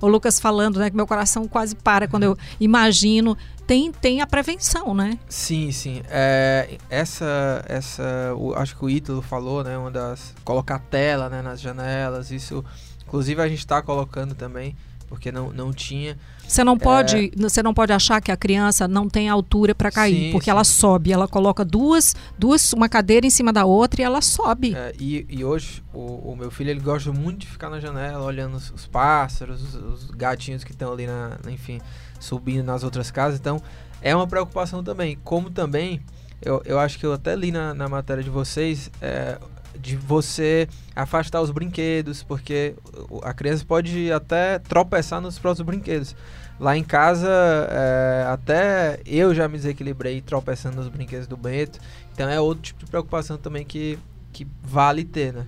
o 0.00 0.06
Lucas 0.08 0.40
falando, 0.40 0.78
né, 0.78 0.88
que 0.88 0.96
meu 0.96 1.06
coração 1.06 1.46
quase 1.46 1.74
para 1.76 2.08
quando 2.08 2.22
eu 2.22 2.36
imagino. 2.58 3.36
Tem, 3.66 3.92
tem 3.92 4.20
a 4.20 4.26
prevenção, 4.26 4.92
né? 4.92 5.18
Sim, 5.28 5.70
sim. 5.70 6.02
É, 6.10 6.78
essa, 6.90 7.64
essa, 7.68 8.34
o- 8.36 8.54
acho 8.54 8.76
que 8.76 8.84
o 8.84 8.90
Ítalo 8.90 9.22
falou, 9.22 9.62
né? 9.62 9.78
Uma 9.78 9.90
das 9.90 10.34
colocar 10.44 10.78
tela, 10.80 11.28
né, 11.30 11.42
nas 11.42 11.60
janelas. 11.60 12.30
Isso, 12.32 12.64
inclusive 13.06 13.40
a 13.40 13.46
gente 13.48 13.60
está 13.60 13.80
colocando 13.80 14.34
também 14.34 14.74
porque 15.08 15.30
não, 15.30 15.52
não 15.52 15.72
tinha. 15.72 16.18
Você 16.52 16.62
não 16.62 16.76
pode, 16.76 17.32
você 17.34 17.62
não 17.62 17.72
pode 17.72 17.94
achar 17.94 18.20
que 18.20 18.30
a 18.30 18.36
criança 18.36 18.86
não 18.86 19.08
tem 19.08 19.26
altura 19.26 19.74
para 19.74 19.90
cair, 19.90 20.26
Sim, 20.26 20.32
porque 20.32 20.44
sim. 20.44 20.50
ela 20.50 20.64
sobe, 20.64 21.10
ela 21.10 21.26
coloca 21.26 21.64
duas, 21.64 22.14
duas, 22.38 22.74
uma 22.74 22.90
cadeira 22.90 23.26
em 23.26 23.30
cima 23.30 23.50
da 23.54 23.64
outra 23.64 24.02
e 24.02 24.04
ela 24.04 24.20
sobe. 24.20 24.74
É, 24.74 24.92
e, 25.00 25.24
e 25.30 25.42
hoje 25.42 25.82
o, 25.94 26.32
o 26.32 26.36
meu 26.36 26.50
filho 26.50 26.68
ele 26.68 26.80
gosta 26.80 27.10
muito 27.10 27.38
de 27.38 27.46
ficar 27.46 27.70
na 27.70 27.80
janela 27.80 28.22
olhando 28.22 28.58
os, 28.58 28.70
os 28.70 28.86
pássaros, 28.86 29.62
os, 29.62 29.74
os 30.04 30.10
gatinhos 30.10 30.62
que 30.62 30.72
estão 30.72 30.92
ali 30.92 31.06
na, 31.06 31.38
enfim, 31.48 31.80
subindo 32.20 32.66
nas 32.66 32.84
outras 32.84 33.10
casas. 33.10 33.40
Então 33.40 33.58
é 34.02 34.14
uma 34.14 34.26
preocupação 34.26 34.84
também. 34.84 35.18
Como 35.24 35.48
também 35.48 36.02
eu, 36.42 36.60
eu 36.66 36.78
acho 36.78 36.98
que 36.98 37.06
eu 37.06 37.14
até 37.14 37.34
li 37.34 37.50
na, 37.50 37.72
na 37.72 37.88
matéria 37.88 38.22
de 38.22 38.28
vocês 38.28 38.90
é, 39.00 39.38
de 39.78 39.96
você 39.96 40.68
afastar 40.94 41.40
os 41.40 41.50
brinquedos, 41.50 42.22
porque 42.22 42.74
a 43.22 43.32
criança 43.32 43.64
pode 43.64 44.12
até 44.12 44.58
tropeçar 44.58 45.20
nos 45.20 45.38
próprios 45.38 45.64
brinquedos. 45.64 46.14
Lá 46.60 46.76
em 46.76 46.84
casa, 46.84 47.28
é, 47.70 48.26
até 48.28 49.00
eu 49.04 49.34
já 49.34 49.48
me 49.48 49.56
desequilibrei 49.56 50.20
tropeçando 50.20 50.76
nos 50.76 50.88
brinquedos 50.88 51.26
do 51.26 51.36
Bento. 51.36 51.78
Então 52.12 52.28
é 52.28 52.40
outro 52.40 52.62
tipo 52.62 52.80
de 52.84 52.86
preocupação 52.90 53.36
também 53.36 53.64
que, 53.64 53.98
que 54.32 54.46
vale 54.62 55.02
ter, 55.04 55.32
né? 55.32 55.46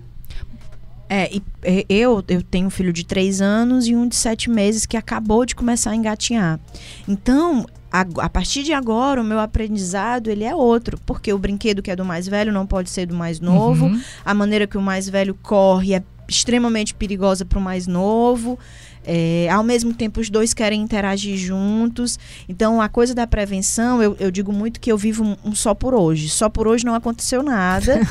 É, 1.07 1.29
e, 1.33 1.41
eu, 1.87 2.23
eu 2.27 2.41
tenho 2.41 2.67
um 2.67 2.69
filho 2.71 2.91
de 2.91 3.05
três 3.05 3.39
anos 3.39 3.87
e 3.87 3.95
um 3.95 4.07
de 4.07 4.15
sete 4.15 4.49
meses 4.49 4.85
que 4.85 4.97
acabou 4.97 5.45
de 5.45 5.55
começar 5.55 5.91
a 5.91 5.95
engatinhar. 5.95 6.59
Então, 7.07 7.65
a, 7.91 8.01
a 8.17 8.29
partir 8.29 8.63
de 8.63 8.73
agora, 8.73 9.21
o 9.21 9.23
meu 9.23 9.39
aprendizado 9.39 10.29
ele 10.29 10.43
é 10.43 10.55
outro, 10.55 10.99
porque 11.05 11.31
o 11.31 11.37
brinquedo 11.37 11.81
que 11.83 11.91
é 11.91 11.95
do 11.95 12.03
mais 12.03 12.27
velho 12.27 12.51
não 12.51 12.65
pode 12.65 12.89
ser 12.89 13.05
do 13.05 13.13
mais 13.15 13.39
novo, 13.39 13.85
Uhum. 13.85 14.01
a 14.25 14.33
maneira 14.33 14.65
que 14.65 14.77
o 14.77 14.81
mais 14.81 15.07
velho 15.07 15.35
corre 15.43 15.93
é 15.93 16.03
extremamente 16.27 16.95
perigosa 16.95 17.45
para 17.45 17.59
o 17.59 17.61
mais 17.61 17.85
novo. 17.85 18.57
É, 19.05 19.47
ao 19.49 19.63
mesmo 19.63 19.93
tempo, 19.93 20.19
os 20.19 20.29
dois 20.29 20.53
querem 20.53 20.81
interagir 20.81 21.37
juntos. 21.37 22.17
Então, 22.49 22.81
a 22.81 22.89
coisa 22.89 23.13
da 23.13 23.27
prevenção, 23.27 24.01
eu, 24.01 24.15
eu 24.19 24.31
digo 24.31 24.51
muito 24.51 24.79
que 24.79 24.91
eu 24.91 24.97
vivo 24.97 25.23
um, 25.23 25.35
um 25.45 25.55
só 25.55 25.73
por 25.73 25.93
hoje. 25.93 26.29
Só 26.29 26.49
por 26.49 26.67
hoje 26.67 26.85
não 26.85 26.95
aconteceu 26.95 27.41
nada. 27.43 28.01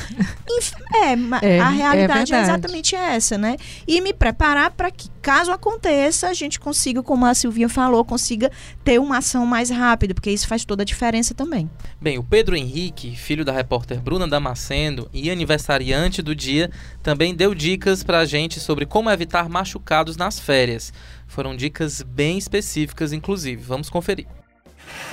É, 0.93 1.11
É, 1.45 1.59
a 1.59 1.73
é 1.73 1.75
realidade 1.75 1.93
é, 1.93 2.07
verdade. 2.07 2.33
exatamente 2.33 2.95
essa, 2.95 3.37
né? 3.37 3.57
E 3.85 3.99
me 3.99 4.13
preparar 4.13 4.71
para 4.71 4.89
que, 4.89 5.09
caso 5.25 5.51
aconteça, 5.51 6.27
a 6.27 6.35
gente 6.35 6.59
consiga, 6.59 7.01
como 7.01 7.25
a 7.25 7.33
Silvia 7.33 7.67
falou, 7.67 8.05
consiga 8.05 8.51
ter 8.83 8.99
uma 8.99 9.17
ação 9.17 9.43
mais 9.43 9.71
rápida, 9.71 10.13
porque 10.13 10.29
isso 10.29 10.47
faz 10.47 10.63
toda 10.63 10.83
a 10.83 10.85
diferença 10.85 11.33
também. 11.33 11.67
Bem, 11.99 12.19
o 12.19 12.23
Pedro 12.23 12.55
Henrique, 12.55 13.15
filho 13.15 13.43
da 13.43 13.51
repórter 13.51 13.99
Bruna 13.99 14.27
Damasceno 14.27 15.09
e 15.11 15.31
aniversariante 15.31 16.21
do 16.21 16.35
dia, 16.35 16.69
também 17.01 17.33
deu 17.33 17.55
dicas 17.55 18.03
pra 18.03 18.23
gente 18.23 18.59
sobre 18.59 18.85
como 18.85 19.09
evitar 19.09 19.49
machucados 19.49 20.15
nas 20.15 20.39
férias. 20.39 20.93
Foram 21.25 21.55
dicas 21.55 22.03
bem 22.03 22.37
específicas, 22.37 23.11
inclusive. 23.11 23.63
Vamos 23.63 23.89
conferir. 23.89 24.27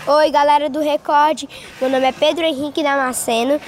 Oi, 0.07 0.31
galera 0.31 0.69
do 0.69 0.81
Record. 0.81 1.45
Meu 1.81 1.89
nome 1.89 2.05
é 2.07 2.13
Pedro 2.13 2.45
Henrique 2.45 2.83
Damasceno. 2.83 3.61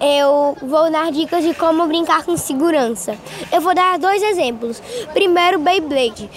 Eu 0.00 0.56
vou 0.62 0.90
dar 0.90 1.12
dicas 1.12 1.44
de 1.44 1.52
como 1.52 1.86
brincar 1.86 2.24
com 2.24 2.36
segurança. 2.36 3.16
Eu 3.52 3.60
vou 3.60 3.74
dar 3.74 3.98
dois 3.98 4.22
exemplos. 4.22 4.82
Primeiro, 5.12 5.58
Beyblade. 5.58 6.30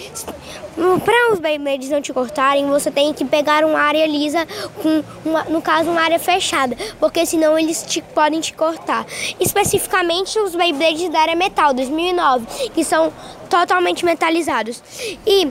Para 1.06 1.34
os 1.34 1.40
Beyblades 1.40 1.90
não 1.90 2.02
te 2.02 2.12
cortarem, 2.12 2.66
você 2.68 2.92
tem 2.92 3.14
que 3.14 3.24
pegar 3.24 3.64
uma 3.64 3.80
área 3.80 4.06
lisa, 4.06 4.46
com 4.82 5.04
uma- 5.24 5.44
no 5.46 5.62
caso, 5.62 5.90
uma 5.90 6.02
área 6.02 6.20
fechada, 6.20 6.76
porque 7.00 7.26
senão 7.26 7.58
eles 7.58 7.84
te- 7.84 8.02
podem 8.02 8.40
te 8.42 8.54
cortar. 8.54 9.06
Especificamente 9.40 10.38
os 10.40 10.56
Beyblades 10.56 11.10
da 11.10 11.20
área 11.20 11.36
metal 11.36 11.74
2009, 11.74 12.70
que 12.74 12.84
são 12.84 13.14
totalmente 13.50 14.04
metalizados. 14.04 14.82
E 15.28 15.50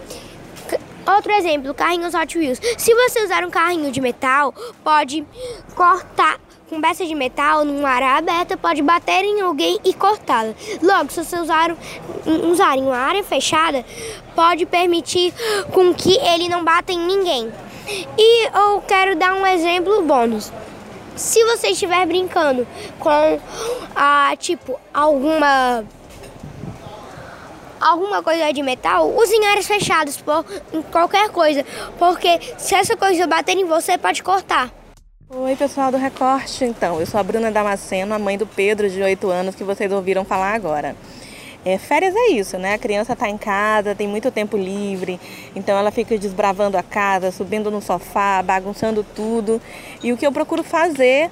Outro 1.06 1.32
exemplo, 1.32 1.74
carrinhos 1.74 2.14
Hot 2.14 2.38
Wheels. 2.38 2.60
Se 2.76 2.94
você 2.94 3.24
usar 3.24 3.44
um 3.44 3.50
carrinho 3.50 3.90
de 3.90 4.00
metal, 4.00 4.54
pode 4.84 5.24
cortar 5.74 6.38
com 6.68 6.80
peça 6.80 7.04
de 7.04 7.14
metal 7.16 7.64
numa 7.64 7.88
área 7.88 8.16
aberta, 8.16 8.56
pode 8.56 8.80
bater 8.80 9.24
em 9.24 9.40
alguém 9.40 9.78
e 9.84 9.92
cortá-la. 9.92 10.54
Logo, 10.80 11.10
se 11.10 11.24
você 11.24 11.36
usar, 11.40 11.76
usar 12.48 12.76
em 12.76 12.82
uma 12.82 12.96
área 12.96 13.24
fechada, 13.24 13.84
pode 14.36 14.64
permitir 14.66 15.34
com 15.72 15.92
que 15.92 16.16
ele 16.18 16.48
não 16.48 16.64
bata 16.64 16.92
em 16.92 16.98
ninguém. 16.98 17.52
E 18.16 18.46
eu 18.56 18.80
quero 18.86 19.16
dar 19.16 19.34
um 19.34 19.44
exemplo 19.44 20.02
bônus. 20.02 20.52
Se 21.16 21.44
você 21.44 21.70
estiver 21.70 22.06
brincando 22.06 22.66
com, 23.00 23.40
ah, 23.96 24.32
tipo, 24.38 24.78
alguma 24.94 25.84
alguma 27.80 28.22
coisa 28.22 28.52
de 28.52 28.62
metal, 28.62 29.10
use 29.16 29.34
em 29.34 29.46
áreas 29.46 29.66
fechadas, 29.66 30.18
por, 30.18 30.44
em 30.72 30.82
qualquer 30.82 31.30
coisa, 31.30 31.64
porque 31.98 32.38
se 32.58 32.74
essa 32.74 32.96
coisa 32.96 33.26
bater 33.26 33.56
em 33.56 33.64
você, 33.64 33.96
pode 33.96 34.22
cortar. 34.22 34.70
Oi, 35.32 35.54
pessoal 35.54 35.92
do 35.92 35.96
Recorte. 35.96 36.64
Então, 36.64 36.98
eu 36.98 37.06
sou 37.06 37.20
a 37.20 37.22
Bruna 37.22 37.52
Damasceno, 37.52 38.12
a 38.12 38.18
mãe 38.18 38.36
do 38.36 38.46
Pedro, 38.46 38.90
de 38.90 39.00
8 39.00 39.30
anos, 39.30 39.54
que 39.54 39.62
vocês 39.62 39.90
ouviram 39.92 40.24
falar 40.24 40.54
agora. 40.54 40.96
É, 41.64 41.76
férias 41.76 42.14
é 42.16 42.30
isso, 42.30 42.56
né? 42.56 42.74
A 42.74 42.78
criança 42.78 43.12
está 43.12 43.28
em 43.28 43.36
casa, 43.36 43.94
tem 43.94 44.08
muito 44.08 44.30
tempo 44.30 44.56
livre, 44.56 45.20
então 45.54 45.76
ela 45.76 45.90
fica 45.90 46.16
desbravando 46.16 46.78
a 46.78 46.82
casa, 46.82 47.30
subindo 47.30 47.70
no 47.70 47.82
sofá, 47.82 48.42
bagunçando 48.42 49.04
tudo. 49.14 49.60
E 50.02 50.10
o 50.10 50.16
que 50.16 50.26
eu 50.26 50.32
procuro 50.32 50.62
fazer, 50.62 51.30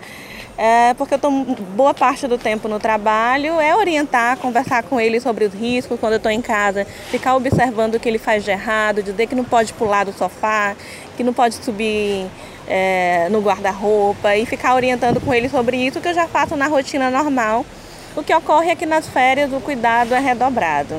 é, 0.59 0.93
porque 0.95 1.15
eu 1.15 1.17
estou 1.17 1.31
boa 1.75 1.95
parte 1.95 2.27
do 2.27 2.37
tempo 2.37 2.69
no 2.69 2.79
trabalho, 2.79 3.59
é 3.59 3.75
orientar, 3.75 4.37
conversar 4.37 4.83
com 4.83 5.01
ele 5.01 5.19
sobre 5.19 5.47
os 5.47 5.55
riscos 5.55 5.99
quando 5.99 6.13
eu 6.13 6.19
estou 6.19 6.31
em 6.31 6.43
casa, 6.43 6.85
ficar 7.11 7.35
observando 7.35 7.95
o 7.95 8.01
que 8.01 8.07
ele 8.09 8.19
faz 8.19 8.45
de 8.45 8.51
errado, 8.51 9.03
dizer 9.03 9.27
que 9.27 9.35
não 9.35 9.45
pode 9.45 9.73
pular 9.73 10.05
do 10.05 10.13
sofá, 10.13 10.77
que 11.17 11.25
não 11.25 11.33
pode 11.33 11.55
subir 11.55 12.27
é, 12.69 13.29
no 13.31 13.41
guarda-roupa 13.41 14.37
e 14.37 14.45
ficar 14.45 14.75
orientando 14.75 15.23
com 15.23 15.33
ele 15.33 15.49
sobre 15.49 15.79
isso 15.79 16.03
que 16.03 16.09
eu 16.09 16.15
já 16.15 16.29
faço 16.29 16.55
na 16.55 16.67
rotina 16.67 17.11
normal. 17.11 17.65
O 18.19 18.23
que 18.25 18.35
ocorre 18.35 18.71
é 18.71 18.77
que 18.77 18.85
nas 18.87 19.07
férias 19.07 19.53
o 19.53 19.61
cuidado 19.61 20.13
é 20.13 20.19
redobrado. 20.19 20.95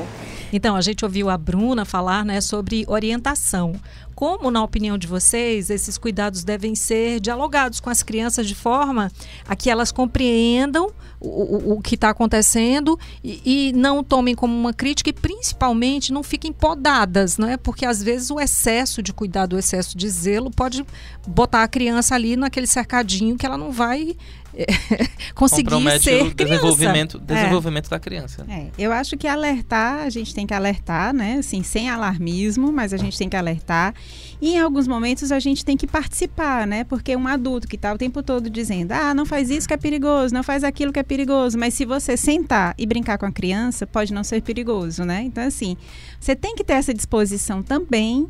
Então, 0.52 0.74
a 0.74 0.80
gente 0.80 1.04
ouviu 1.04 1.28
a 1.30 1.36
Bruna 1.38 1.84
falar 1.84 2.24
né, 2.24 2.40
sobre 2.40 2.84
orientação. 2.88 3.74
Como, 4.16 4.50
na 4.50 4.62
opinião 4.62 4.98
de 4.98 5.06
vocês, 5.06 5.70
esses 5.70 5.96
cuidados 5.96 6.42
devem 6.44 6.74
ser 6.74 7.20
dialogados 7.20 7.78
com 7.78 7.88
as 7.88 8.02
crianças 8.02 8.46
de 8.46 8.54
forma 8.54 9.10
a 9.48 9.54
que 9.54 9.70
elas 9.70 9.92
compreendam 9.92 10.90
o, 11.20 11.28
o- 11.28 11.72
o 11.74 11.80
que 11.80 11.94
está 11.94 12.10
acontecendo 12.10 12.98
e, 13.22 13.68
e 13.68 13.72
não 13.72 14.02
tomem 14.02 14.34
como 14.34 14.52
uma 14.54 14.72
crítica 14.74 15.08
e, 15.08 15.12
principalmente, 15.12 16.12
não 16.12 16.22
fiquem 16.22 16.52
podadas, 16.52 17.38
né? 17.38 17.56
Porque, 17.56 17.86
às 17.86 18.02
vezes, 18.02 18.30
o 18.30 18.40
excesso 18.40 19.02
de 19.02 19.12
cuidado, 19.12 19.54
o 19.54 19.58
excesso 19.58 19.96
de 19.96 20.08
zelo 20.10 20.50
pode 20.50 20.84
botar 21.26 21.62
a 21.62 21.68
criança 21.68 22.14
ali 22.14 22.36
naquele 22.36 22.66
cercadinho 22.66 23.36
que 23.36 23.46
ela 23.46 23.56
não 23.56 23.70
vai 23.70 24.16
conseguir 25.34 25.64
Compromete 25.70 26.04
ser 26.04 26.14
o 26.22 26.30
criança. 26.34 26.34
desenvolvimento, 26.34 27.22
É. 27.28 27.34
desenvolvimento 27.34 27.88
da 27.90 27.98
criança. 27.98 28.44
né? 28.44 28.70
É, 28.76 28.82
eu 28.84 28.92
acho 28.92 29.16
que 29.16 29.26
alertar, 29.26 30.00
a 30.00 30.10
gente 30.10 30.34
tem 30.34 30.46
que 30.46 30.54
alertar, 30.54 31.14
né? 31.14 31.36
Assim, 31.38 31.62
sem 31.62 31.88
alarmismo, 31.88 32.72
mas 32.72 32.92
a 32.92 32.96
gente 32.96 33.16
tem 33.16 33.28
que 33.28 33.36
alertar. 33.36 33.94
E 34.40 34.54
em 34.54 34.58
alguns 34.58 34.86
momentos 34.88 35.30
a 35.32 35.38
gente 35.38 35.64
tem 35.64 35.76
que 35.76 35.86
participar, 35.86 36.66
né? 36.66 36.84
Porque 36.84 37.14
um 37.16 37.26
adulto 37.28 37.68
que 37.68 37.76
está 37.76 37.92
o 37.92 37.98
tempo 37.98 38.22
todo 38.22 38.48
dizendo, 38.50 38.92
ah, 38.92 39.14
não 39.14 39.26
faz 39.26 39.50
isso 39.50 39.68
que 39.68 39.74
é 39.74 39.76
perigoso, 39.76 40.34
não 40.34 40.42
faz 40.42 40.64
aquilo 40.64 40.92
que 40.92 40.98
é 40.98 41.02
perigoso. 41.02 41.58
Mas 41.58 41.74
se 41.74 41.84
você 41.84 42.16
sentar 42.16 42.74
e 42.78 42.86
brincar 42.86 43.18
com 43.18 43.26
a 43.26 43.32
criança, 43.32 43.86
pode 43.86 44.12
não 44.12 44.24
ser 44.24 44.40
perigoso, 44.42 45.04
né? 45.04 45.22
Então, 45.22 45.44
assim, 45.44 45.76
você 46.18 46.34
tem 46.34 46.54
que 46.54 46.64
ter 46.64 46.74
essa 46.74 46.92
disposição 46.94 47.62
também 47.62 48.26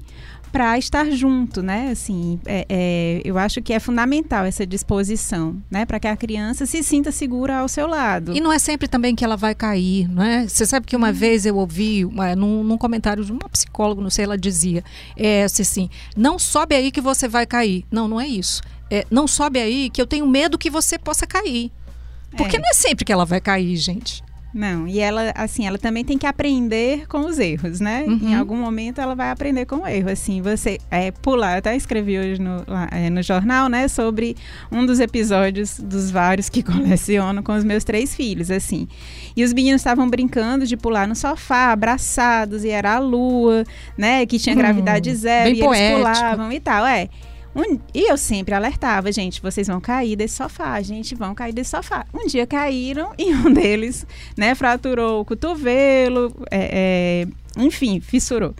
para 0.52 0.76
estar 0.78 1.10
junto, 1.10 1.62
né? 1.62 1.90
Assim, 1.90 2.40
é- 2.44 2.66
é, 2.68 3.20
eu 3.24 3.38
acho 3.38 3.62
que 3.62 3.72
é 3.72 3.78
fundamental 3.80 4.44
essa 4.44 4.66
disposição, 4.66 5.56
né? 5.70 5.84
Para 5.86 6.00
que 6.00 6.08
a 6.08 6.16
criança 6.16 6.66
se 6.66 6.82
sinta 6.82 7.12
segura 7.12 7.58
ao 7.58 7.68
seu 7.68 7.86
lado. 7.86 8.36
E 8.36 8.40
não 8.40 8.52
é 8.52 8.58
sempre 8.58 8.88
também 8.88 9.14
que 9.14 9.24
ela 9.24 9.36
vai 9.36 9.54
cair, 9.54 10.08
não 10.08 10.22
é? 10.22 10.46
Você 10.48 10.66
sabe 10.66 10.86
que 10.86 10.96
uma 10.96 11.12
vez 11.12 11.46
eu 11.46 11.56
ouvi 11.56 12.04
uma, 12.04 12.34
num, 12.34 12.62
num 12.64 12.76
comentário 12.78 13.24
de 13.24 13.32
uma 13.32 13.48
psicóloga, 13.48 14.02
não 14.02 14.10
sei, 14.10 14.24
ela 14.24 14.36
dizia, 14.38 14.82
é 15.16 15.44
assim, 15.44 15.88
não 16.16 16.38
sobe 16.38 16.74
aí 16.74 16.90
que 16.90 17.00
você 17.00 17.28
vai 17.28 17.46
cair. 17.46 17.84
Não, 17.90 18.08
não 18.08 18.20
é 18.20 18.26
isso. 18.26 18.60
É, 18.90 19.06
não 19.10 19.28
sobe 19.28 19.60
aí 19.60 19.88
que 19.88 20.02
eu 20.02 20.06
tenho 20.06 20.26
medo 20.26 20.58
que 20.58 20.68
você 20.68 20.98
possa 20.98 21.26
cair. 21.26 21.70
Porque 22.36 22.56
É. 22.56 22.60
não 22.60 22.68
é 22.68 22.74
sempre 22.74 23.04
que 23.04 23.12
ela 23.12 23.24
vai 23.24 23.40
cair, 23.40 23.76
gente. 23.76 24.22
Não, 24.52 24.86
e 24.88 24.98
ela, 24.98 25.32
assim, 25.36 25.64
ela 25.66 25.78
também 25.78 26.04
tem 26.04 26.18
que 26.18 26.26
aprender 26.26 27.06
com 27.06 27.20
os 27.20 27.38
erros, 27.38 27.78
né? 27.78 28.04
Uhum. 28.06 28.18
Em 28.30 28.34
algum 28.34 28.56
momento 28.56 29.00
ela 29.00 29.14
vai 29.14 29.30
aprender 29.30 29.64
com 29.64 29.76
o 29.76 29.86
erro. 29.86 30.10
Assim, 30.10 30.42
você 30.42 30.78
é, 30.90 31.12
pular, 31.12 31.52
eu 31.52 31.58
até 31.58 31.76
escrevi 31.76 32.18
hoje 32.18 32.40
no, 32.40 32.64
lá, 32.66 32.88
é, 32.90 33.08
no 33.08 33.22
jornal, 33.22 33.68
né, 33.68 33.86
sobre 33.86 34.36
um 34.72 34.84
dos 34.84 34.98
episódios 34.98 35.78
dos 35.78 36.10
vários 36.10 36.48
que 36.48 36.62
coleciono 36.64 37.42
com 37.44 37.54
os 37.54 37.62
meus 37.62 37.84
três 37.84 38.14
filhos, 38.14 38.50
assim. 38.50 38.88
E 39.36 39.44
os 39.44 39.52
meninos 39.52 39.80
estavam 39.80 40.08
brincando 40.10 40.66
de 40.66 40.76
pular 40.76 41.06
no 41.06 41.14
sofá, 41.14 41.70
abraçados, 41.72 42.64
e 42.64 42.70
era 42.70 42.94
a 42.94 42.98
lua, 42.98 43.64
né? 43.96 44.26
Que 44.26 44.36
tinha 44.38 44.54
Hum, 44.54 44.58
gravidade 44.58 45.14
zero, 45.14 45.44
bem 45.44 45.54
e 45.54 45.58
eles 45.62 45.64
poético. 45.64 45.96
pulavam 45.98 46.52
e 46.52 46.58
tal, 46.60 46.84
é. 46.84 47.08
Um- 47.54 47.78
e 47.92 48.08
eu 48.10 48.16
sempre 48.16 48.54
alertava, 48.54 49.10
gente, 49.10 49.42
vocês 49.42 49.66
vão 49.66 49.80
cair 49.80 50.14
desse 50.16 50.36
sofá, 50.36 50.80
gente, 50.82 51.14
vão 51.14 51.34
cair 51.34 51.52
desse 51.52 51.70
sofá. 51.70 52.04
Um 52.14 52.26
dia 52.26 52.46
caíram 52.46 53.12
e 53.18 53.34
um 53.34 53.52
deles, 53.52 54.06
né, 54.36 54.54
fraturou 54.54 55.20
o 55.20 55.24
cotovelo, 55.24 56.32
é, 56.50 57.26
é, 57.56 57.60
enfim, 57.62 58.00
fissurou. 58.00 58.54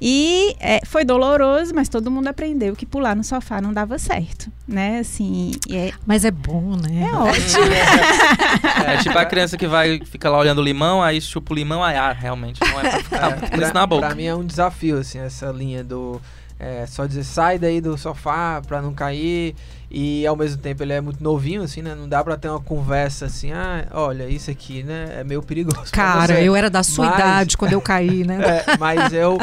E 0.00 0.54
é, 0.60 0.78
foi 0.86 1.04
doloroso, 1.04 1.74
mas 1.74 1.88
todo 1.88 2.08
mundo 2.08 2.28
aprendeu 2.28 2.76
que 2.76 2.86
pular 2.86 3.16
no 3.16 3.24
sofá 3.24 3.60
não 3.60 3.72
dava 3.72 3.98
certo, 3.98 4.48
né? 4.66 5.00
Assim, 5.00 5.50
é, 5.68 5.90
Mas 6.06 6.24
é 6.24 6.30
bom, 6.30 6.76
né? 6.76 7.08
é 7.10 7.14
ótimo. 7.16 7.64
É 8.86 8.96
tipo 8.98 9.18
a 9.18 9.24
criança 9.24 9.56
que 9.56 9.66
vai, 9.66 10.00
fica 10.04 10.30
lá 10.30 10.38
olhando 10.38 10.60
o 10.60 10.64
limão, 10.64 11.02
aí 11.02 11.20
chupa 11.20 11.52
o 11.52 11.56
limão, 11.56 11.82
aí 11.82 11.96
ah, 11.96 12.12
realmente 12.12 12.60
não 12.60 12.78
é 12.80 12.90
pra 12.90 12.98
ficar 13.02 13.40
com 13.40 13.56
isso 13.56 13.64
na 13.66 13.70
pra, 13.72 13.86
boca. 13.86 14.06
pra 14.06 14.14
mim 14.14 14.24
é 14.24 14.34
um 14.34 14.44
desafio, 14.46 14.98
assim, 14.98 15.18
essa 15.18 15.50
linha 15.50 15.82
do. 15.82 16.20
É, 16.58 16.86
só 16.86 17.06
dizer 17.06 17.24
sai 17.24 17.58
daí 17.58 17.80
do 17.80 17.96
sofá 17.96 18.60
pra 18.66 18.82
não 18.82 18.92
cair. 18.92 19.54
E 19.90 20.26
ao 20.26 20.36
mesmo 20.36 20.60
tempo 20.60 20.82
ele 20.82 20.92
é 20.92 21.00
muito 21.00 21.22
novinho, 21.24 21.62
assim, 21.62 21.80
né? 21.80 21.94
Não 21.94 22.06
dá 22.06 22.22
pra 22.22 22.36
ter 22.36 22.48
uma 22.50 22.60
conversa 22.60 23.24
assim, 23.24 23.52
ah, 23.52 23.86
olha, 23.92 24.28
isso 24.28 24.50
aqui, 24.50 24.82
né? 24.82 25.20
É 25.20 25.24
meio 25.24 25.42
perigoso. 25.42 25.90
Cara, 25.92 26.40
eu 26.42 26.54
era 26.54 26.68
da 26.68 26.82
sua 26.82 27.06
Mas- 27.06 27.14
idade 27.18 27.56
quando 27.56 27.72
eu 27.72 27.80
caí, 27.80 28.22
né? 28.24 28.38
É, 28.68 28.76
mas 28.76 29.12
eu 29.14 29.38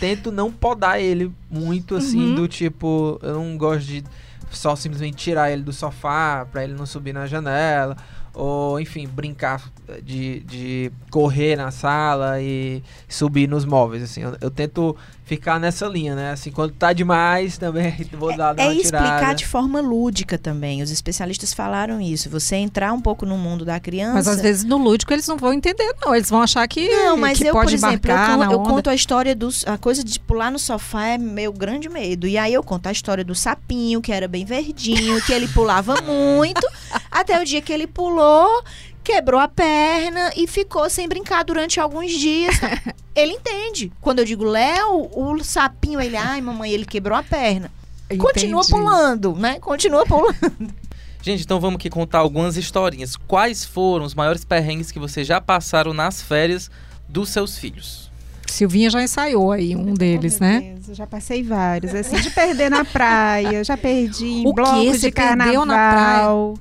tento 0.00 0.32
não 0.32 0.50
podar 0.50 1.00
ele 1.00 1.30
muito, 1.48 1.94
assim, 1.94 2.30
Uhum. 2.30 2.34
do 2.34 2.48
tipo, 2.48 3.20
eu 3.22 3.34
não 3.34 3.56
gosto 3.56 3.86
de 3.86 4.02
só 4.50 4.74
simplesmente 4.74 5.16
tirar 5.16 5.52
ele 5.52 5.62
do 5.62 5.72
sofá 5.72 6.44
pra 6.50 6.64
ele 6.64 6.74
não 6.74 6.86
subir 6.86 7.12
na 7.12 7.26
janela. 7.26 7.96
Ou, 8.34 8.80
enfim, 8.80 9.06
brincar 9.06 9.62
de, 10.02 10.40
de 10.40 10.92
correr 11.10 11.56
na 11.56 11.70
sala 11.70 12.40
e 12.40 12.82
subir 13.08 13.48
nos 13.48 13.64
móveis, 13.64 14.02
assim. 14.02 14.22
Eu, 14.22 14.36
eu 14.40 14.50
tento 14.50 14.96
ficar 15.24 15.58
nessa 15.58 15.86
linha, 15.86 16.14
né? 16.14 16.32
Assim, 16.32 16.50
quando 16.50 16.72
tá 16.72 16.92
demais, 16.92 17.56
também 17.58 17.94
vou 18.12 18.36
dar, 18.36 18.52
dar 18.52 18.64
É 18.64 18.68
uma 18.68 18.80
tirada. 18.82 19.06
explicar 19.06 19.34
de 19.34 19.46
forma 19.46 19.80
lúdica 19.80 20.36
também. 20.36 20.82
Os 20.82 20.90
especialistas 20.90 21.52
falaram 21.52 22.00
isso. 22.00 22.28
Você 22.30 22.56
entrar 22.56 22.92
um 22.92 23.00
pouco 23.00 23.24
no 23.24 23.36
mundo 23.38 23.64
da 23.64 23.80
criança. 23.80 24.14
Mas 24.14 24.28
às 24.28 24.40
vezes 24.40 24.64
no 24.64 24.76
lúdico 24.76 25.12
eles 25.12 25.26
não 25.26 25.36
vão 25.36 25.52
entender, 25.52 25.94
não. 26.04 26.14
Eles 26.14 26.28
vão 26.28 26.42
achar 26.42 26.66
que, 26.68 26.88
Não, 26.88 27.16
mas 27.16 27.38
que 27.38 27.46
eu, 27.46 27.52
pode 27.52 27.78
por 27.78 27.88
exemplo, 27.88 28.10
eu, 28.10 28.52
eu 28.52 28.60
conto 28.60 28.90
a 28.90 28.94
história 28.94 29.34
dos. 29.34 29.66
A 29.66 29.78
coisa 29.78 30.04
de 30.04 30.20
pular 30.20 30.50
no 30.50 30.58
sofá 30.58 31.06
é 31.06 31.18
meu 31.18 31.52
grande 31.52 31.88
medo. 31.88 32.26
E 32.26 32.36
aí 32.36 32.52
eu 32.52 32.62
conto 32.62 32.86
a 32.88 32.92
história 32.92 33.24
do 33.24 33.34
sapinho, 33.34 34.00
que 34.00 34.12
era 34.12 34.28
bem 34.28 34.44
verdinho, 34.44 35.20
que 35.22 35.32
ele 35.32 35.48
pulava 35.48 36.00
muito, 36.02 36.66
até 37.10 37.40
o 37.40 37.44
dia 37.44 37.60
que 37.62 37.72
ele 37.72 37.86
pulou, 37.86 38.62
quebrou 39.02 39.40
a 39.40 39.48
perna 39.48 40.32
e 40.36 40.46
ficou 40.46 40.88
sem 40.88 41.08
brincar 41.08 41.44
durante 41.44 41.78
alguns 41.80 42.10
dias. 42.12 42.54
ele 43.14 43.32
entende. 43.32 43.92
Quando 44.00 44.20
eu 44.20 44.24
digo 44.24 44.44
Léo, 44.44 45.10
o 45.12 45.42
sapinho, 45.44 46.00
ele, 46.00 46.16
ai, 46.16 46.40
mamãe, 46.40 46.70
ele 46.70 46.84
quebrou 46.84 47.16
a 47.16 47.22
perna. 47.22 47.70
Continua 48.18 48.60
Entendi. 48.62 48.72
pulando, 48.72 49.34
né? 49.34 49.58
Continua 49.58 50.04
pulando. 50.06 50.36
Gente, 51.22 51.42
então 51.42 51.58
vamos 51.58 51.76
aqui 51.76 51.88
contar 51.88 52.18
algumas 52.18 52.56
historinhas. 52.58 53.16
Quais 53.16 53.64
foram 53.64 54.04
os 54.04 54.14
maiores 54.14 54.44
perrengues 54.44 54.90
que 54.92 54.98
vocês 54.98 55.26
já 55.26 55.40
passaram 55.40 55.94
nas 55.94 56.20
férias 56.20 56.70
dos 57.08 57.30
seus 57.30 57.56
filhos? 57.56 58.10
Silvinha 58.46 58.90
já 58.90 59.02
ensaiou 59.02 59.50
aí 59.50 59.74
um 59.74 59.94
deles, 59.94 60.36
Oh, 60.38 60.44
né? 60.44 60.74
Deus, 60.84 60.94
já 60.96 61.06
passei 61.06 61.42
vários, 61.42 61.94
assim, 61.94 62.16
de 62.20 62.28
perder 62.30 62.70
na 62.70 62.84
praia, 62.84 63.64
já 63.64 63.74
perdi 63.74 64.26
em 64.26 64.46
O 64.46 64.50
quê? 64.50 64.54
bloco 64.54 64.84
Você 64.84 64.98
de 64.98 65.10
carnaval. 65.10 65.44
perdeu 65.46 65.64
na 65.64 65.74
praia? 65.74 66.54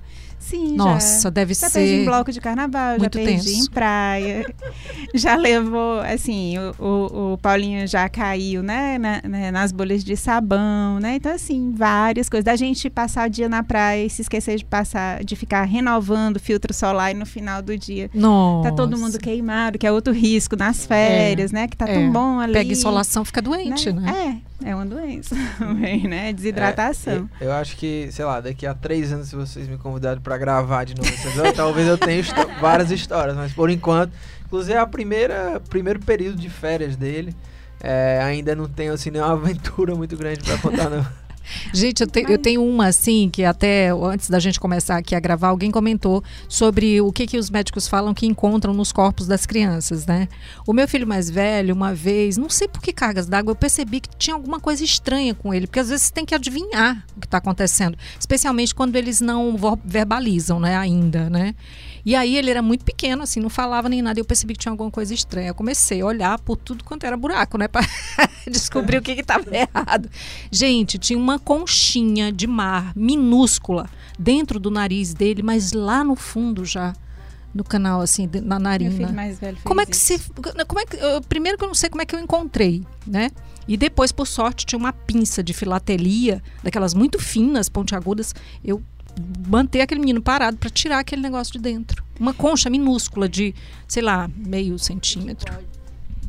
Sim, 0.43 0.75
Nossa, 0.75 1.23
já. 1.23 1.29
deve 1.29 1.53
Já 1.53 1.69
perdi 1.69 1.93
em 1.93 1.97
ser. 1.99 2.05
bloco 2.05 2.31
de 2.31 2.41
carnaval, 2.41 2.99
muito 2.99 3.17
já 3.17 3.25
perdi 3.25 3.51
tenso. 3.53 3.67
em 3.67 3.71
praia. 3.71 4.45
Já 5.15 5.35
levou, 5.35 5.99
assim, 5.99 6.55
o, 6.57 6.83
o, 6.83 7.33
o 7.33 7.37
Paulinho 7.37 7.87
já 7.87 8.09
caiu, 8.09 8.63
né, 8.63 8.97
na- 8.97 9.21
né, 9.23 9.51
nas 9.51 9.71
bolhas 9.71 10.03
de 10.03 10.17
sabão, 10.17 10.99
né? 10.99 11.15
Então, 11.17 11.31
assim, 11.31 11.71
várias 11.71 12.27
coisas. 12.29 12.43
Da 12.43 12.55
gente 12.55 12.89
passar 12.89 13.27
o 13.27 13.29
dia 13.29 13.47
na 13.47 13.61
praia 13.61 14.05
e 14.05 14.09
se 14.09 14.23
esquecer 14.23 14.57
de 14.57 14.65
passar, 14.65 15.23
de 15.23 15.35
ficar 15.35 15.63
renovando 15.65 16.37
o 16.37 16.39
filtro 16.39 16.73
solar 16.73 17.11
e 17.11 17.13
no 17.13 17.27
final 17.27 17.61
do 17.61 17.77
dia 17.77 18.09
Nossa. 18.13 18.69
tá 18.71 18.75
todo 18.75 18.97
mundo 18.97 19.19
queimado, 19.19 19.77
que 19.77 19.85
é 19.85 19.91
outro 19.91 20.11
risco 20.13 20.55
nas 20.55 20.83
férias, 20.85 21.51
né? 21.51 21.67
Que 21.67 21.77
tá 21.77 21.87
é. 21.87 21.93
tão 21.93 22.11
bom 22.11 22.39
ali. 22.39 22.53
Pega 22.53 22.71
insolação, 22.71 23.23
fica 23.23 23.41
doente, 23.41 23.91
né? 23.91 24.39
É, 24.39 24.52
é 24.65 24.73
uma 24.75 24.85
doença 24.85 25.35
também, 25.59 26.07
né? 26.07 26.31
Desidratação. 26.33 27.29
É, 27.39 27.45
eu, 27.45 27.51
acho 27.53 27.75
que, 27.77 28.09
sei 28.11 28.25
lá, 28.25 28.39
daqui 28.41 28.65
a 28.65 28.73
três 28.73 29.11
anos, 29.11 29.27
se 29.29 29.35
vocês 29.35 29.67
me 29.67 29.77
convidarem 29.77 30.21
pra 30.21 30.37
gravar 30.37 30.83
de 30.85 30.95
novo 30.95 31.09
episódio, 31.09 31.53
talvez 31.53 31.87
eu 31.87 31.97
tenha 31.97 32.19
histó- 32.19 32.47
várias 32.61 32.91
histórias, 32.91 33.35
mas 33.35 33.51
por 33.53 33.69
enquanto, 33.69 34.11
inclusive 34.45 34.73
é 34.73 34.79
a 34.79 34.87
primeira 34.87 35.59
primeiro 35.69 35.99
período 35.99 36.37
de 36.37 36.49
férias 36.49 36.95
dele. 36.95 37.35
é, 37.81 38.19
ainda 38.23 38.55
não 38.55 38.67
tenho 38.67 38.93
assim 38.93 39.09
nenhuma 39.11 39.33
aventura 39.33 39.93
muito 39.95 40.15
grande 40.15 40.41
pra 40.43 40.57
contar 40.57 40.89
não. 40.89 41.05
Gente, 41.73 42.01
eu, 42.01 42.07
te- 42.07 42.25
eu 42.27 42.37
tenho 42.37 42.63
uma 42.63 42.87
assim 42.87 43.29
que 43.31 43.43
até 43.43 43.89
antes 43.91 44.29
da 44.29 44.39
gente 44.39 44.59
começar 44.59 44.97
aqui 44.97 45.15
a 45.15 45.19
gravar, 45.19 45.49
alguém 45.49 45.71
comentou 45.71 46.23
sobre 46.47 47.01
o 47.01 47.11
que, 47.11 47.25
que 47.27 47.37
os 47.37 47.49
médicos 47.49 47.87
falam 47.87 48.13
que 48.13 48.25
encontram 48.25 48.73
nos 48.73 48.91
corpos 48.91 49.27
das 49.27 49.45
crianças, 49.45 50.05
né? 50.05 50.27
O 50.67 50.73
meu 50.73 50.87
filho 50.87 51.07
mais 51.07 51.29
velho, 51.29 51.73
uma 51.73 51.93
vez, 51.93 52.37
não 52.37 52.49
sei 52.49 52.67
por 52.67 52.81
que 52.81 52.93
cargas 52.93 53.25
d'água, 53.27 53.51
eu 53.51 53.55
percebi 53.55 53.99
que 53.99 54.09
tinha 54.17 54.35
alguma 54.35 54.59
coisa 54.59 54.83
estranha 54.83 55.33
com 55.33 55.53
ele, 55.53 55.67
porque 55.67 55.79
às 55.79 55.89
vezes 55.89 56.07
você 56.07 56.13
tem 56.13 56.25
que 56.25 56.33
adivinhar 56.35 57.05
o 57.15 57.19
que 57.19 57.27
está 57.27 57.37
acontecendo, 57.37 57.97
especialmente 58.19 58.73
quando 58.73 58.95
eles 58.95 59.19
não 59.21 59.55
verbalizam, 59.83 60.59
né, 60.59 60.75
ainda, 60.75 61.29
né? 61.29 61.55
E 62.05 62.15
aí 62.15 62.35
ele 62.35 62.49
era 62.49 62.61
muito 62.61 62.83
pequeno, 62.83 63.23
assim, 63.23 63.39
não 63.39 63.49
falava 63.49 63.87
nem 63.87 64.01
nada, 64.01 64.19
e 64.19 64.21
eu 64.21 64.25
percebi 64.25 64.53
que 64.53 64.59
tinha 64.59 64.71
alguma 64.71 64.91
coisa 64.91 65.13
estranha. 65.13 65.47
Eu 65.49 65.55
comecei 65.55 66.01
a 66.01 66.05
olhar 66.05 66.37
por 66.39 66.57
tudo 66.57 66.83
quanto 66.83 67.05
era 67.05 67.15
buraco, 67.15 67.57
né, 67.57 67.67
para 67.69 67.85
descobrir 68.45 68.97
o 68.97 69.01
que 69.01 69.11
estava 69.11 69.45
errado. 69.55 70.09
Gente, 70.51 70.97
tinha 70.97 71.17
uma 71.17 71.39
conchinha 71.39 72.31
de 72.31 72.45
mar 72.47 72.91
minúscula 72.95 73.89
dentro 74.19 74.59
do 74.59 74.69
nariz 74.69 75.13
dele, 75.13 75.41
mas 75.41 75.71
lá 75.71 76.03
no 76.03 76.15
fundo 76.15 76.65
já, 76.65 76.93
no 77.53 77.63
canal, 77.63 78.01
assim, 78.01 78.29
na 78.43 78.59
narina. 78.59 78.91
Como 79.63 79.79
é 79.79 79.85
que 79.85 79.95
isso. 79.95 80.05
se. 80.17 80.65
Como 80.67 80.79
é 80.81 80.85
que, 80.85 80.97
eu- 80.97 81.21
primeiro 81.21 81.57
que 81.57 81.63
eu 81.63 81.67
não 81.67 81.75
sei 81.75 81.89
como 81.89 82.01
é 82.01 82.05
que 82.05 82.15
eu 82.15 82.19
encontrei, 82.19 82.83
né? 83.07 83.29
E 83.67 83.77
depois, 83.77 84.11
por 84.11 84.27
sorte, 84.27 84.65
tinha 84.65 84.77
uma 84.77 84.91
pinça 84.91 85.41
de 85.41 85.53
filatelia, 85.53 86.43
daquelas 86.61 86.93
muito 86.93 87.17
finas, 87.17 87.69
pontiagudas. 87.69 88.35
Eu 88.63 88.81
manter 89.47 89.81
aquele 89.81 89.99
menino 89.99 90.21
parado 90.21 90.57
para 90.57 90.69
tirar 90.69 90.99
aquele 90.99 91.21
negócio 91.21 91.53
de 91.53 91.59
dentro. 91.59 92.03
Uma 92.19 92.33
concha 92.33 92.69
minúscula 92.69 93.27
de, 93.27 93.53
sei 93.87 94.03
lá, 94.03 94.29
meio 94.35 94.77
centímetro. 94.79 95.51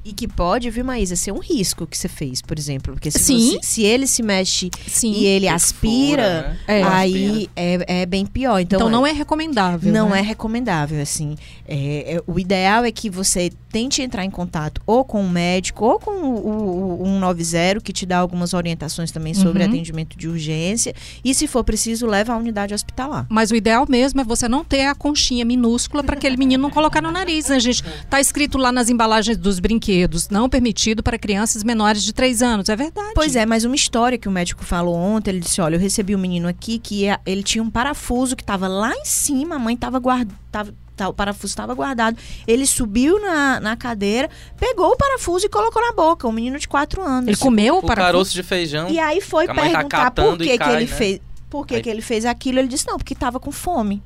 E 0.04 0.12
que 0.12 0.28
pode, 0.28 0.68
viu, 0.68 0.84
Maísa, 0.84 1.16
ser 1.16 1.32
um 1.32 1.38
risco 1.38 1.86
que 1.86 1.96
você 1.96 2.08
fez, 2.08 2.42
por 2.42 2.58
exemplo. 2.58 2.92
Porque 2.92 3.10
se, 3.10 3.18
Sim. 3.20 3.50
você- 3.52 3.58
se 3.62 3.82
ele 3.82 4.06
se 4.06 4.22
mexe 4.22 4.70
Sim. 4.86 5.12
e 5.12 5.24
ele 5.24 5.48
aspira, 5.48 6.42
né? 6.50 6.58
É. 6.80 6.82
aí 6.82 7.48
é, 7.56 8.02
é 8.02 8.06
bem 8.06 8.26
pior. 8.26 8.58
Então, 8.60 8.78
Então, 8.78 8.90
não 8.90 9.06
é 9.06 9.12
recomendável. 9.12 9.92
não 9.92 10.10
né? 10.10 10.18
é 10.18 10.22
recomendável, 10.22 11.00
assim. 11.00 11.36
É, 11.66 12.16
é- 12.16 12.22
o 12.26 12.38
ideal 12.38 12.84
é 12.84 12.92
que 12.92 13.08
você 13.08 13.50
tente 13.72 14.02
entrar 14.02 14.24
em 14.24 14.30
contato 14.30 14.80
ou 14.86 15.04
com 15.04 15.20
o 15.24 15.28
médico 15.28 15.84
ou 15.84 15.98
com 15.98 16.10
o, 16.10 16.98
o, 16.98 17.02
o 17.02 17.06
190, 17.06 17.80
que 17.80 17.92
te 17.92 18.04
dá 18.06 18.18
algumas 18.18 18.52
orientações 18.54 19.10
também 19.10 19.32
sobre 19.34 19.62
Uhum. 19.64 19.68
atendimento 19.70 20.16
de 20.18 20.28
urgência. 20.28 20.94
E 21.24 21.34
se 21.34 21.46
for 21.46 21.64
preciso, 21.64 22.06
leva 22.06 22.34
à 22.34 22.36
unidade 22.36 22.74
hospitalar. 22.74 23.26
Mas 23.30 23.50
o 23.50 23.56
ideal 23.56 23.86
mesmo 23.88 24.20
é 24.20 24.24
você 24.24 24.48
não 24.48 24.62
ter 24.64 24.82
a 24.84 24.94
conchinha 24.94 25.44
minúscula 25.46 26.04
para 26.04 26.14
aquele 26.14 26.36
menino 26.36 26.62
não 26.62 26.70
colocar 26.70 27.00
no 27.00 27.10
nariz, 27.10 27.48
né, 27.48 27.58
gente? 27.58 27.82
Tá 28.10 28.20
escrito 28.20 28.58
lá 28.58 28.70
nas 28.70 28.88
embalagens 28.90 29.36
dos 29.38 29.58
brinquedos, 29.58 29.93
não 30.30 30.48
permitido 30.48 31.02
para 31.02 31.18
crianças 31.18 31.62
menores 31.62 32.02
de 32.02 32.12
3 32.12 32.42
anos. 32.42 32.68
É 32.68 32.76
verdade. 32.76 33.12
Pois 33.14 33.34
é, 33.36 33.44
mas 33.46 33.64
uma 33.64 33.74
história 33.74 34.16
que 34.18 34.28
o 34.28 34.30
médico 34.32 34.64
falou 34.64 34.94
ontem, 34.94 35.30
ele 35.30 35.40
disse, 35.40 35.60
olha, 35.60 35.76
eu 35.76 35.80
recebi 35.80 36.14
um 36.14 36.18
menino 36.18 36.48
aqui 36.48 36.78
que 36.78 37.06
é- 37.06 37.18
ele 37.26 37.42
tinha 37.42 37.62
um 37.62 37.70
parafuso 37.70 38.34
que 38.36 38.42
estava 38.42 38.66
lá 38.68 38.92
em 38.94 39.04
cima, 39.04 39.56
a 39.56 39.58
mãe 39.58 39.74
estava 39.74 39.98
guardada, 39.98 40.74
o 41.08 41.12
parafuso 41.12 41.50
estava 41.50 41.74
guardado. 41.74 42.16
Ele 42.46 42.66
subiu 42.66 43.20
na, 43.20 43.58
na 43.60 43.76
cadeira, 43.76 44.30
pegou 44.58 44.90
o 44.92 44.96
parafuso 44.96 45.46
e 45.46 45.48
colocou 45.48 45.82
na 45.82 45.92
boca, 45.92 46.26
um 46.28 46.32
menino 46.32 46.58
de 46.58 46.68
4 46.68 47.02
anos. 47.02 47.28
Ele 47.28 47.36
comeu 47.36 47.74
O 47.74 47.78
o 47.78 47.82
parafuso? 47.82 48.06
caroço 48.06 48.32
de 48.34 48.42
feijão. 48.42 48.88
E 48.88 48.98
aí 48.98 49.20
foi 49.20 49.46
mãe 49.48 49.56
tá 49.56 49.62
perguntar 49.78 50.10
por 50.12 50.34
e 50.34 50.38
que, 50.44 50.50
que 50.52 50.58
cai, 50.58 50.76
ele 50.76 50.90
né? 50.90 50.96
fez. 50.96 51.20
Por 51.50 51.66
que, 51.66 51.76
Aí- 51.76 51.82
que 51.82 51.88
ele 51.90 52.02
fez 52.02 52.24
aquilo? 52.24 52.58
Ele 52.58 52.68
disse, 52.68 52.86
não, 52.86 52.96
porque 52.96 53.12
estava 53.12 53.38
com 53.40 53.52
fome. 53.52 54.02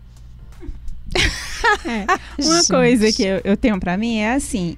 Uma 2.38 2.56
Gente. 2.58 2.68
coisa 2.68 3.12
que 3.12 3.22
eu, 3.22 3.40
eu 3.44 3.56
tenho 3.56 3.78
pra 3.80 3.96
mim 3.96 4.18
é 4.18 4.34
assim. 4.34 4.76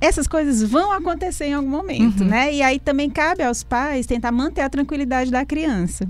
Essas 0.00 0.26
coisas 0.26 0.62
vão 0.62 0.92
acontecer 0.92 1.46
em 1.46 1.54
algum 1.54 1.68
momento, 1.68 2.20
Uhum. 2.22 2.28
né? 2.28 2.52
E 2.54 2.62
aí 2.62 2.78
também 2.78 3.10
cabe 3.10 3.42
aos 3.42 3.62
pais 3.62 4.06
tentar 4.06 4.32
manter 4.32 4.62
a 4.62 4.70
tranquilidade 4.70 5.30
da 5.30 5.44
criança. 5.44 6.08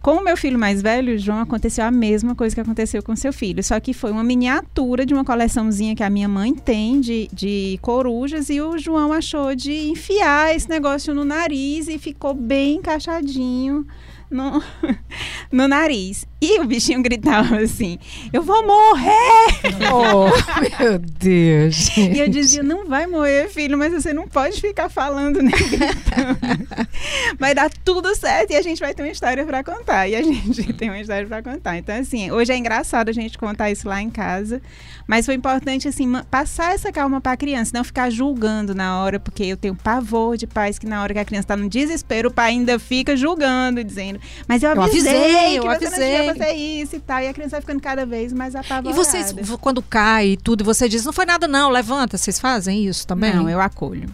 Com 0.00 0.16
o 0.16 0.24
meu 0.24 0.36
filho 0.36 0.58
mais 0.58 0.82
velho, 0.82 1.16
João, 1.16 1.38
aconteceu 1.38 1.84
a 1.84 1.90
mesma 1.92 2.34
coisa 2.34 2.52
que 2.52 2.60
aconteceu 2.60 3.00
com 3.04 3.14
seu 3.14 3.32
filho. 3.32 3.62
Só 3.62 3.78
que 3.78 3.94
foi 3.94 4.10
uma 4.10 4.24
miniatura 4.24 5.06
de 5.06 5.14
uma 5.14 5.24
coleçãozinha 5.24 5.94
que 5.94 6.02
a 6.02 6.10
minha 6.10 6.26
mãe 6.28 6.52
tem 6.52 7.00
de, 7.00 7.28
de 7.32 7.78
corujas 7.80 8.50
e 8.50 8.60
o 8.60 8.76
João 8.76 9.12
achou 9.12 9.54
de 9.54 9.72
enfiar 9.90 10.56
esse 10.56 10.68
negócio 10.68 11.14
no 11.14 11.24
nariz 11.24 11.86
e 11.86 11.98
ficou 11.98 12.34
bem 12.34 12.78
encaixadinho 12.78 13.86
no, 14.28 14.60
no 15.52 15.68
nariz. 15.68 16.26
E 16.40 16.58
o 16.58 16.64
bichinho 16.64 17.00
gritava 17.02 17.58
assim: 17.58 17.98
Eu 18.32 18.42
vou 18.42 18.66
morrer! 18.66 19.12
Oh, 19.94 20.30
meu 20.80 20.98
Deus. 20.98 21.74
Gente. 21.74 22.16
E 22.16 22.20
eu 22.20 22.28
dizia: 22.28 22.62
Não 22.62 22.86
vai 22.86 23.06
morrer, 23.06 23.48
filho, 23.48 23.76
mas 23.76 23.92
você 23.92 24.12
não 24.12 24.26
pode 24.26 24.60
ficar 24.60 24.88
falando 24.88 25.42
nem 25.42 25.52
gritando. 25.52 26.38
vai 27.38 27.54
dar 27.54 27.70
tudo 27.84 28.14
certo 28.14 28.52
e 28.52 28.56
a 28.56 28.62
gente 28.62 28.80
vai 28.80 28.94
ter 28.94 29.02
uma 29.02 29.10
história 29.10 29.44
para 29.44 29.62
contar. 29.62 30.08
E 30.08 30.14
a 30.14 30.22
gente 30.22 30.72
tem 30.74 30.88
uma 30.88 30.98
história 30.98 31.26
para 31.26 31.42
contar. 31.42 31.76
Então, 31.76 31.94
assim, 31.94 32.30
hoje 32.30 32.52
é 32.52 32.56
engraçado 32.56 33.08
a 33.08 33.12
gente 33.12 33.36
contar 33.38 33.70
isso 33.70 33.88
lá 33.88 34.00
em 34.00 34.10
casa. 34.10 34.62
Mas 35.06 35.26
foi 35.26 35.34
importante, 35.34 35.88
assim, 35.88 36.10
passar 36.30 36.74
essa 36.74 36.92
calma 36.92 37.20
para 37.20 37.32
a 37.32 37.36
criança, 37.36 37.72
não 37.74 37.84
ficar 37.84 38.10
julgando 38.10 38.74
na 38.74 39.00
hora, 39.00 39.18
porque 39.18 39.44
eu 39.44 39.56
tenho 39.56 39.74
pavor 39.74 40.36
de 40.36 40.46
pais 40.46 40.78
que 40.78 40.86
na 40.86 41.02
hora 41.02 41.12
que 41.12 41.20
a 41.20 41.24
criança 41.24 41.44
está 41.44 41.56
no 41.56 41.68
desespero, 41.68 42.28
o 42.28 42.32
pai 42.32 42.50
ainda 42.50 42.78
fica 42.78 43.16
julgando, 43.16 43.82
dizendo: 43.82 44.20
Mas 44.46 44.62
eu 44.62 44.70
avisei, 44.70 45.12
eu 45.12 45.18
avisei, 45.18 45.58
eu 45.58 45.70
avisei. 45.70 45.88
você 45.90 46.26
não 46.26 46.34
fazer 46.34 46.52
isso 46.52 46.96
e 46.96 47.00
tal. 47.00 47.20
E 47.20 47.28
a 47.28 47.32
criança 47.34 47.50
vai 47.50 47.60
ficando 47.60 47.80
cada 47.80 48.06
vez 48.06 48.32
mais 48.32 48.54
apavorada. 48.54 48.90
E 48.90 48.92
vocês, 48.92 49.34
quando 49.60 49.82
cai 49.82 50.28
e 50.28 50.36
tudo, 50.36 50.64
você 50.64 50.88
diz: 50.88 51.04
Não 51.04 51.12
foi 51.12 51.26
nada, 51.26 51.46
não, 51.48 51.70
levanta. 51.70 52.16
Vocês 52.16 52.38
fazem 52.38 52.84
isso 52.86 53.06
também? 53.06 53.34
Não, 53.34 53.48
eu 53.48 53.60
acolho. 53.60 54.08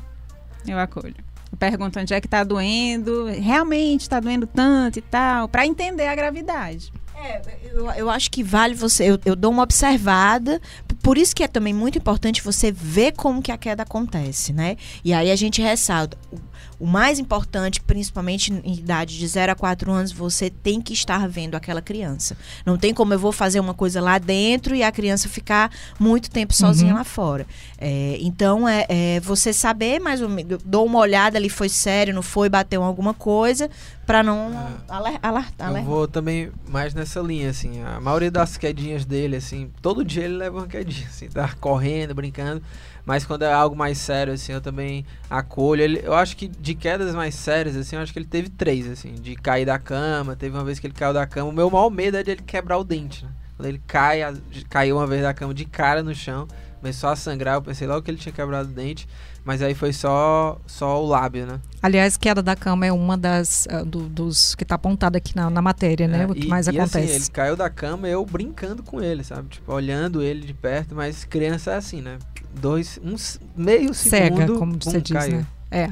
Eu 0.67 0.79
acolho. 0.79 1.15
Eu 1.51 1.57
pergunto 1.59 1.99
onde 1.99 2.13
é 2.13 2.21
que 2.21 2.27
está 2.27 2.45
doendo, 2.45 3.27
realmente 3.27 4.03
está 4.03 4.21
doendo 4.21 4.47
tanto 4.47 4.99
e 4.99 5.03
tal, 5.03 5.49
para 5.49 5.67
entender 5.67 6.07
a 6.07 6.15
gravidade. 6.15 6.93
É, 7.21 7.41
eu, 7.73 7.91
eu 7.93 8.11
acho 8.11 8.31
que 8.31 8.43
vale 8.43 8.75
você. 8.75 9.11
Eu, 9.11 9.19
eu 9.25 9.35
dou 9.35 9.51
uma 9.51 9.63
observada. 9.63 10.61
Por 11.03 11.19
isso 11.19 11.35
que 11.35 11.43
é 11.43 11.49
também 11.49 11.75
muito 11.75 11.99
importante 11.99 12.43
você 12.43 12.71
ver 12.71 13.13
como 13.13 13.43
que 13.43 13.51
a 13.51 13.59
queda 13.59 13.83
acontece, 13.83 14.53
né? 14.53 14.77
E 15.05 15.13
aí 15.13 15.31
a 15.31 15.37
gente 15.37 15.61
ressalta. 15.61 16.17
O 16.31 16.39
mais 16.87 17.19
importante, 17.19 17.81
principalmente 17.81 18.53
em 18.53 18.75
idade 18.75 19.19
de 19.19 19.27
0 19.27 19.53
a 19.53 19.55
4 19.55 19.91
anos, 19.91 20.13
você 20.13 20.49
tem 20.51 20.81
que 20.81 20.93
estar 20.93 21.29
vendo 21.29 21.55
aquela 21.55 21.83
criança. 21.83 22.37
Não 22.65 22.79
tem 22.79 22.95
como 22.95 23.13
eu 23.13 23.19
vou 23.19 23.33
fazer 23.33 23.59
uma 23.59 23.75
coisa 23.75 24.01
lá 24.01 24.19
dentro 24.19 24.75
e 24.75 24.83
a 24.83 24.93
criança 24.93 25.29
ficar 25.29 25.71
muito 25.99 26.31
tempo 26.31 26.55
sozinha 26.55 26.93
uhum. 26.93 26.99
lá 26.99 27.05
fora. 27.05 27.47
É, 27.79 28.19
então, 28.21 28.69
é, 28.69 28.87
é, 28.89 29.21
você 29.21 29.53
saber 29.53 30.01
mais 30.01 30.23
ou 30.23 30.29
menos, 30.29 30.61
dou 30.65 30.87
uma 30.87 30.99
olhada 30.99 31.37
ali, 31.39 31.49
foi 31.49 31.69
sério, 31.69 32.15
não 32.15 32.23
foi, 32.23 32.49
bateu 32.49 32.83
alguma 32.83 33.13
coisa, 33.13 33.69
para 34.07 34.23
não 34.23 34.51
é. 34.89 35.19
alertar. 35.21 35.77
Eu 35.77 35.85
vou 35.85 36.09
também 36.09 36.51
mais 36.67 36.95
nessa 36.95 37.21
linha, 37.21 37.51
assim. 37.51 37.83
A 37.83 38.01
maioria 38.01 38.31
das 38.31 38.57
quedinhas 38.57 39.05
dele, 39.05 39.37
assim, 39.37 39.71
todo 39.83 40.05
dia 40.05 40.25
ele 40.25 40.37
leva 40.37 40.59
uma 40.59 40.67
quedinha, 40.67 41.07
assim, 41.09 41.29
tá 41.29 41.55
correndo, 41.61 42.15
brincando. 42.15 42.63
Mas 43.09 43.25
quando 43.25 43.41
é 43.41 43.51
algo 43.51 43.75
mais 43.75 43.97
sério, 43.97 44.35
assim, 44.35 44.53
eu 44.53 44.61
também 44.61 45.03
acolho. 45.31 45.81
Ele, 45.81 46.03
eu 46.05 46.13
acho 46.13 46.37
que 46.37 46.47
de 46.47 46.75
quedas 46.75 47.15
mais 47.15 47.35
sérias, 47.35 47.75
assim, 47.75 47.97
eu 47.97 48.03
acho 48.03 48.13
que 48.13 48.19
ele 48.19 48.27
teve 48.27 48.51
três, 48.51 48.87
assim, 48.87 49.15
de 49.15 49.35
cair 49.35 49.65
da 49.65 49.79
cama. 49.79 50.37
Teve 50.37 50.55
uma 50.55 50.63
vez 50.63 50.79
que 50.79 50.87
ele 50.87 50.93
caiu 50.93 51.15
da 51.15 51.27
cama. 51.27 51.49
O 51.49 51.53
meu 51.53 51.71
maior 51.71 51.89
medo 51.89 52.19
é 52.19 52.23
de 52.23 52.33
ele 52.33 52.43
quebrar 52.43 52.77
o 52.77 52.85
dente, 52.85 53.25
né? 53.25 53.31
Quando 53.57 53.67
ele 53.67 53.81
cai, 53.87 54.21
caiu 54.69 54.99
uma 54.99 55.07
vez 55.07 55.23
da 55.23 55.33
cama 55.33 55.55
de 55.55 55.65
cara 55.65 56.03
no 56.03 56.15
chão, 56.15 56.47
começou 56.83 57.09
a 57.09 57.17
sangrar, 57.17 57.55
eu 57.55 57.63
pensei 57.63 57.89
logo 57.89 58.03
que 58.03 58.11
ele 58.11 58.19
tinha 58.19 58.31
quebrado 58.31 58.69
o 58.69 58.73
dente. 58.73 59.09
Mas 59.43 59.63
aí 59.63 59.75
foi 59.75 59.95
só, 59.95 60.61
só 60.67 61.03
o 61.03 61.07
lábio, 61.07 61.47
né? 61.47 61.59
Aliás, 61.81 62.19
queda 62.19 62.43
da 62.43 62.55
cama 62.55 62.85
é 62.85 62.93
uma 62.93 63.17
das 63.17 63.67
uh, 63.73 63.87
do, 63.87 64.07
dos 64.07 64.55
que 64.55 64.63
tá 64.63 64.75
apontado 64.75 65.17
aqui 65.17 65.35
na, 65.35 65.49
na 65.49 65.63
matéria, 65.63 66.07
né? 66.07 66.25
É, 66.25 66.27
o 66.27 66.35
que 66.35 66.45
e, 66.45 66.49
mais 66.49 66.67
e 66.67 66.71
assim, 66.71 66.79
acontece. 66.79 67.05
Assim, 67.07 67.15
ele 67.15 67.31
caiu 67.31 67.57
da 67.57 67.71
cama, 67.71 68.07
eu 68.07 68.23
brincando 68.27 68.83
com 68.83 69.01
ele, 69.01 69.25
sabe? 69.25 69.49
Tipo, 69.49 69.73
olhando 69.73 70.23
ele 70.23 70.47
de 70.47 70.53
perto, 70.53 70.95
mas 70.95 71.25
criança 71.25 71.71
é 71.71 71.77
assim, 71.77 72.03
né? 72.03 72.19
Dois, 72.55 72.99
uns 73.03 73.41
meio 73.57 73.95
segundo. 73.95 74.39
Cega, 74.39 74.53
como 74.59 74.77
você 74.81 75.01
diz, 75.01 75.17
caiu. 75.17 75.37
né? 75.39 75.47
É. 75.71 75.91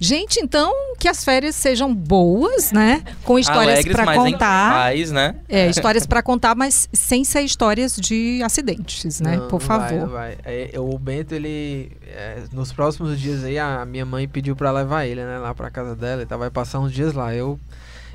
Gente, 0.00 0.40
então 0.40 0.72
que 0.98 1.06
as 1.06 1.22
férias 1.22 1.54
sejam 1.54 1.94
boas, 1.94 2.72
né? 2.72 3.02
Com 3.22 3.38
histórias 3.38 3.84
para 3.84 4.14
contar. 4.14 4.72
Paz, 4.72 5.10
né? 5.10 5.36
É, 5.46 5.68
histórias 5.68 6.06
para 6.06 6.22
contar, 6.22 6.54
mas 6.54 6.88
sem 6.90 7.22
ser 7.22 7.42
histórias 7.42 7.96
de 7.96 8.40
acidentes, 8.42 9.20
né? 9.20 9.36
Não, 9.36 9.48
Por 9.48 9.60
favor. 9.60 10.08
Vai, 10.08 10.36
vai. 10.36 10.70
É, 10.72 10.80
o 10.80 10.98
Bento, 10.98 11.34
ele. 11.34 11.92
É, 12.06 12.44
nos 12.50 12.72
próximos 12.72 13.20
dias 13.20 13.44
aí, 13.44 13.58
a 13.58 13.84
minha 13.84 14.06
mãe 14.06 14.26
pediu 14.26 14.56
para 14.56 14.70
levar 14.72 15.04
ele, 15.04 15.22
né? 15.22 15.38
Lá 15.38 15.54
pra 15.54 15.70
casa 15.70 15.94
dela. 15.94 16.22
Então 16.22 16.38
vai 16.38 16.50
passar 16.50 16.80
uns 16.80 16.92
dias 16.92 17.12
lá. 17.12 17.34
Eu. 17.34 17.60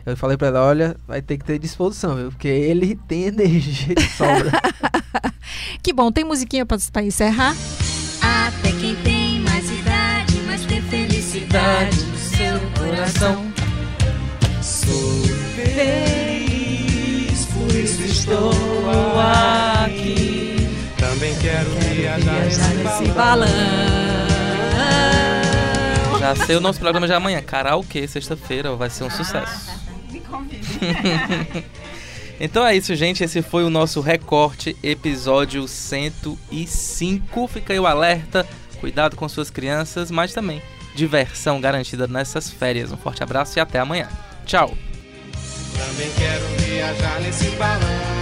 Eu 0.05 0.15
falei 0.15 0.37
pra 0.37 0.49
ela, 0.49 0.63
olha, 0.63 0.95
vai 1.07 1.19
ter 1.19 1.35
que 1.35 1.43
ter 1.43 1.57
disposição, 1.57 2.15
viu? 2.15 2.29
Porque 2.29 2.47
ele 2.47 2.95
tem 3.07 3.23
energia 3.29 3.95
de 3.95 4.03
sobra. 4.09 4.51
que 5.81 5.93
bom, 5.93 6.11
tem 6.11 6.23
musiquinha 6.23 6.65
pra, 6.65 6.77
pra 6.91 7.03
encerrar? 7.03 7.55
Até 8.21 8.71
quem 8.71 8.95
tem 8.97 9.39
mais 9.41 9.69
idade, 9.69 10.39
mas 10.45 10.65
tem 10.65 10.81
felicidade 10.81 12.03
no 12.03 12.17
seu 12.17 12.59
coração. 12.77 13.51
Sou 14.61 15.23
feliz, 15.55 17.45
por 17.45 17.75
isso 17.75 18.01
estou 18.03 18.51
aqui. 19.83 20.67
Também 20.97 21.35
quero 21.39 21.69
viajar 21.93 22.73
nesse 22.75 23.11
balão. 23.13 23.47
Já 26.19 26.35
sei 26.35 26.55
o 26.55 26.59
nosso 26.59 26.79
programa 26.79 27.05
de 27.05 27.13
amanhã. 27.13 27.41
Karaokê, 27.41 28.07
sexta-feira, 28.07 28.75
vai 28.75 28.89
ser 28.89 29.03
um 29.03 29.09
sucesso. 29.11 29.69
então 32.39 32.65
é 32.65 32.75
isso, 32.75 32.95
gente. 32.95 33.23
Esse 33.23 33.41
foi 33.41 33.63
o 33.63 33.69
nosso 33.69 34.01
recorte, 34.01 34.75
episódio 34.83 35.67
105. 35.67 37.47
Fica 37.47 37.73
aí 37.73 37.79
o 37.79 37.87
alerta. 37.87 38.47
Cuidado 38.79 39.15
com 39.15 39.27
suas 39.27 39.49
crianças, 39.49 40.11
mas 40.11 40.33
também 40.33 40.61
diversão 40.95 41.59
garantida 41.61 42.07
nessas 42.07 42.49
férias. 42.49 42.91
Um 42.91 42.97
forte 42.97 43.21
abraço 43.21 43.59
e 43.59 43.61
até 43.61 43.79
amanhã. 43.79 44.07
Tchau. 44.45 44.75
Também 45.77 46.09
quero 46.17 46.45
viajar 46.65 47.19
nesse 47.21 47.49
balão. 47.51 48.14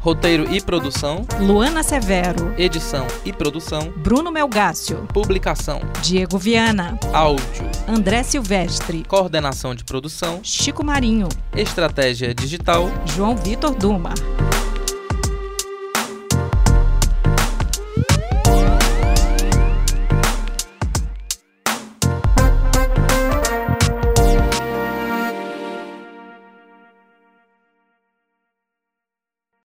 Roteiro 0.00 0.50
e 0.50 0.62
produção: 0.62 1.26
Luana 1.38 1.82
Severo. 1.82 2.54
Edição 2.56 3.06
e 3.22 3.34
produção: 3.34 3.92
Bruno 3.98 4.32
Melgácio. 4.32 5.06
Publicação: 5.12 5.82
Diego 6.02 6.38
Viana. 6.38 6.98
Áudio: 7.12 7.68
André 7.86 8.22
Silvestre. 8.22 9.04
Coordenação 9.04 9.74
de 9.74 9.84
produção: 9.84 10.40
Chico 10.42 10.82
Marinho. 10.82 11.28
Estratégia 11.54 12.34
digital: 12.34 12.90
João 13.14 13.36
Vitor 13.36 13.74
Duma. 13.74 14.14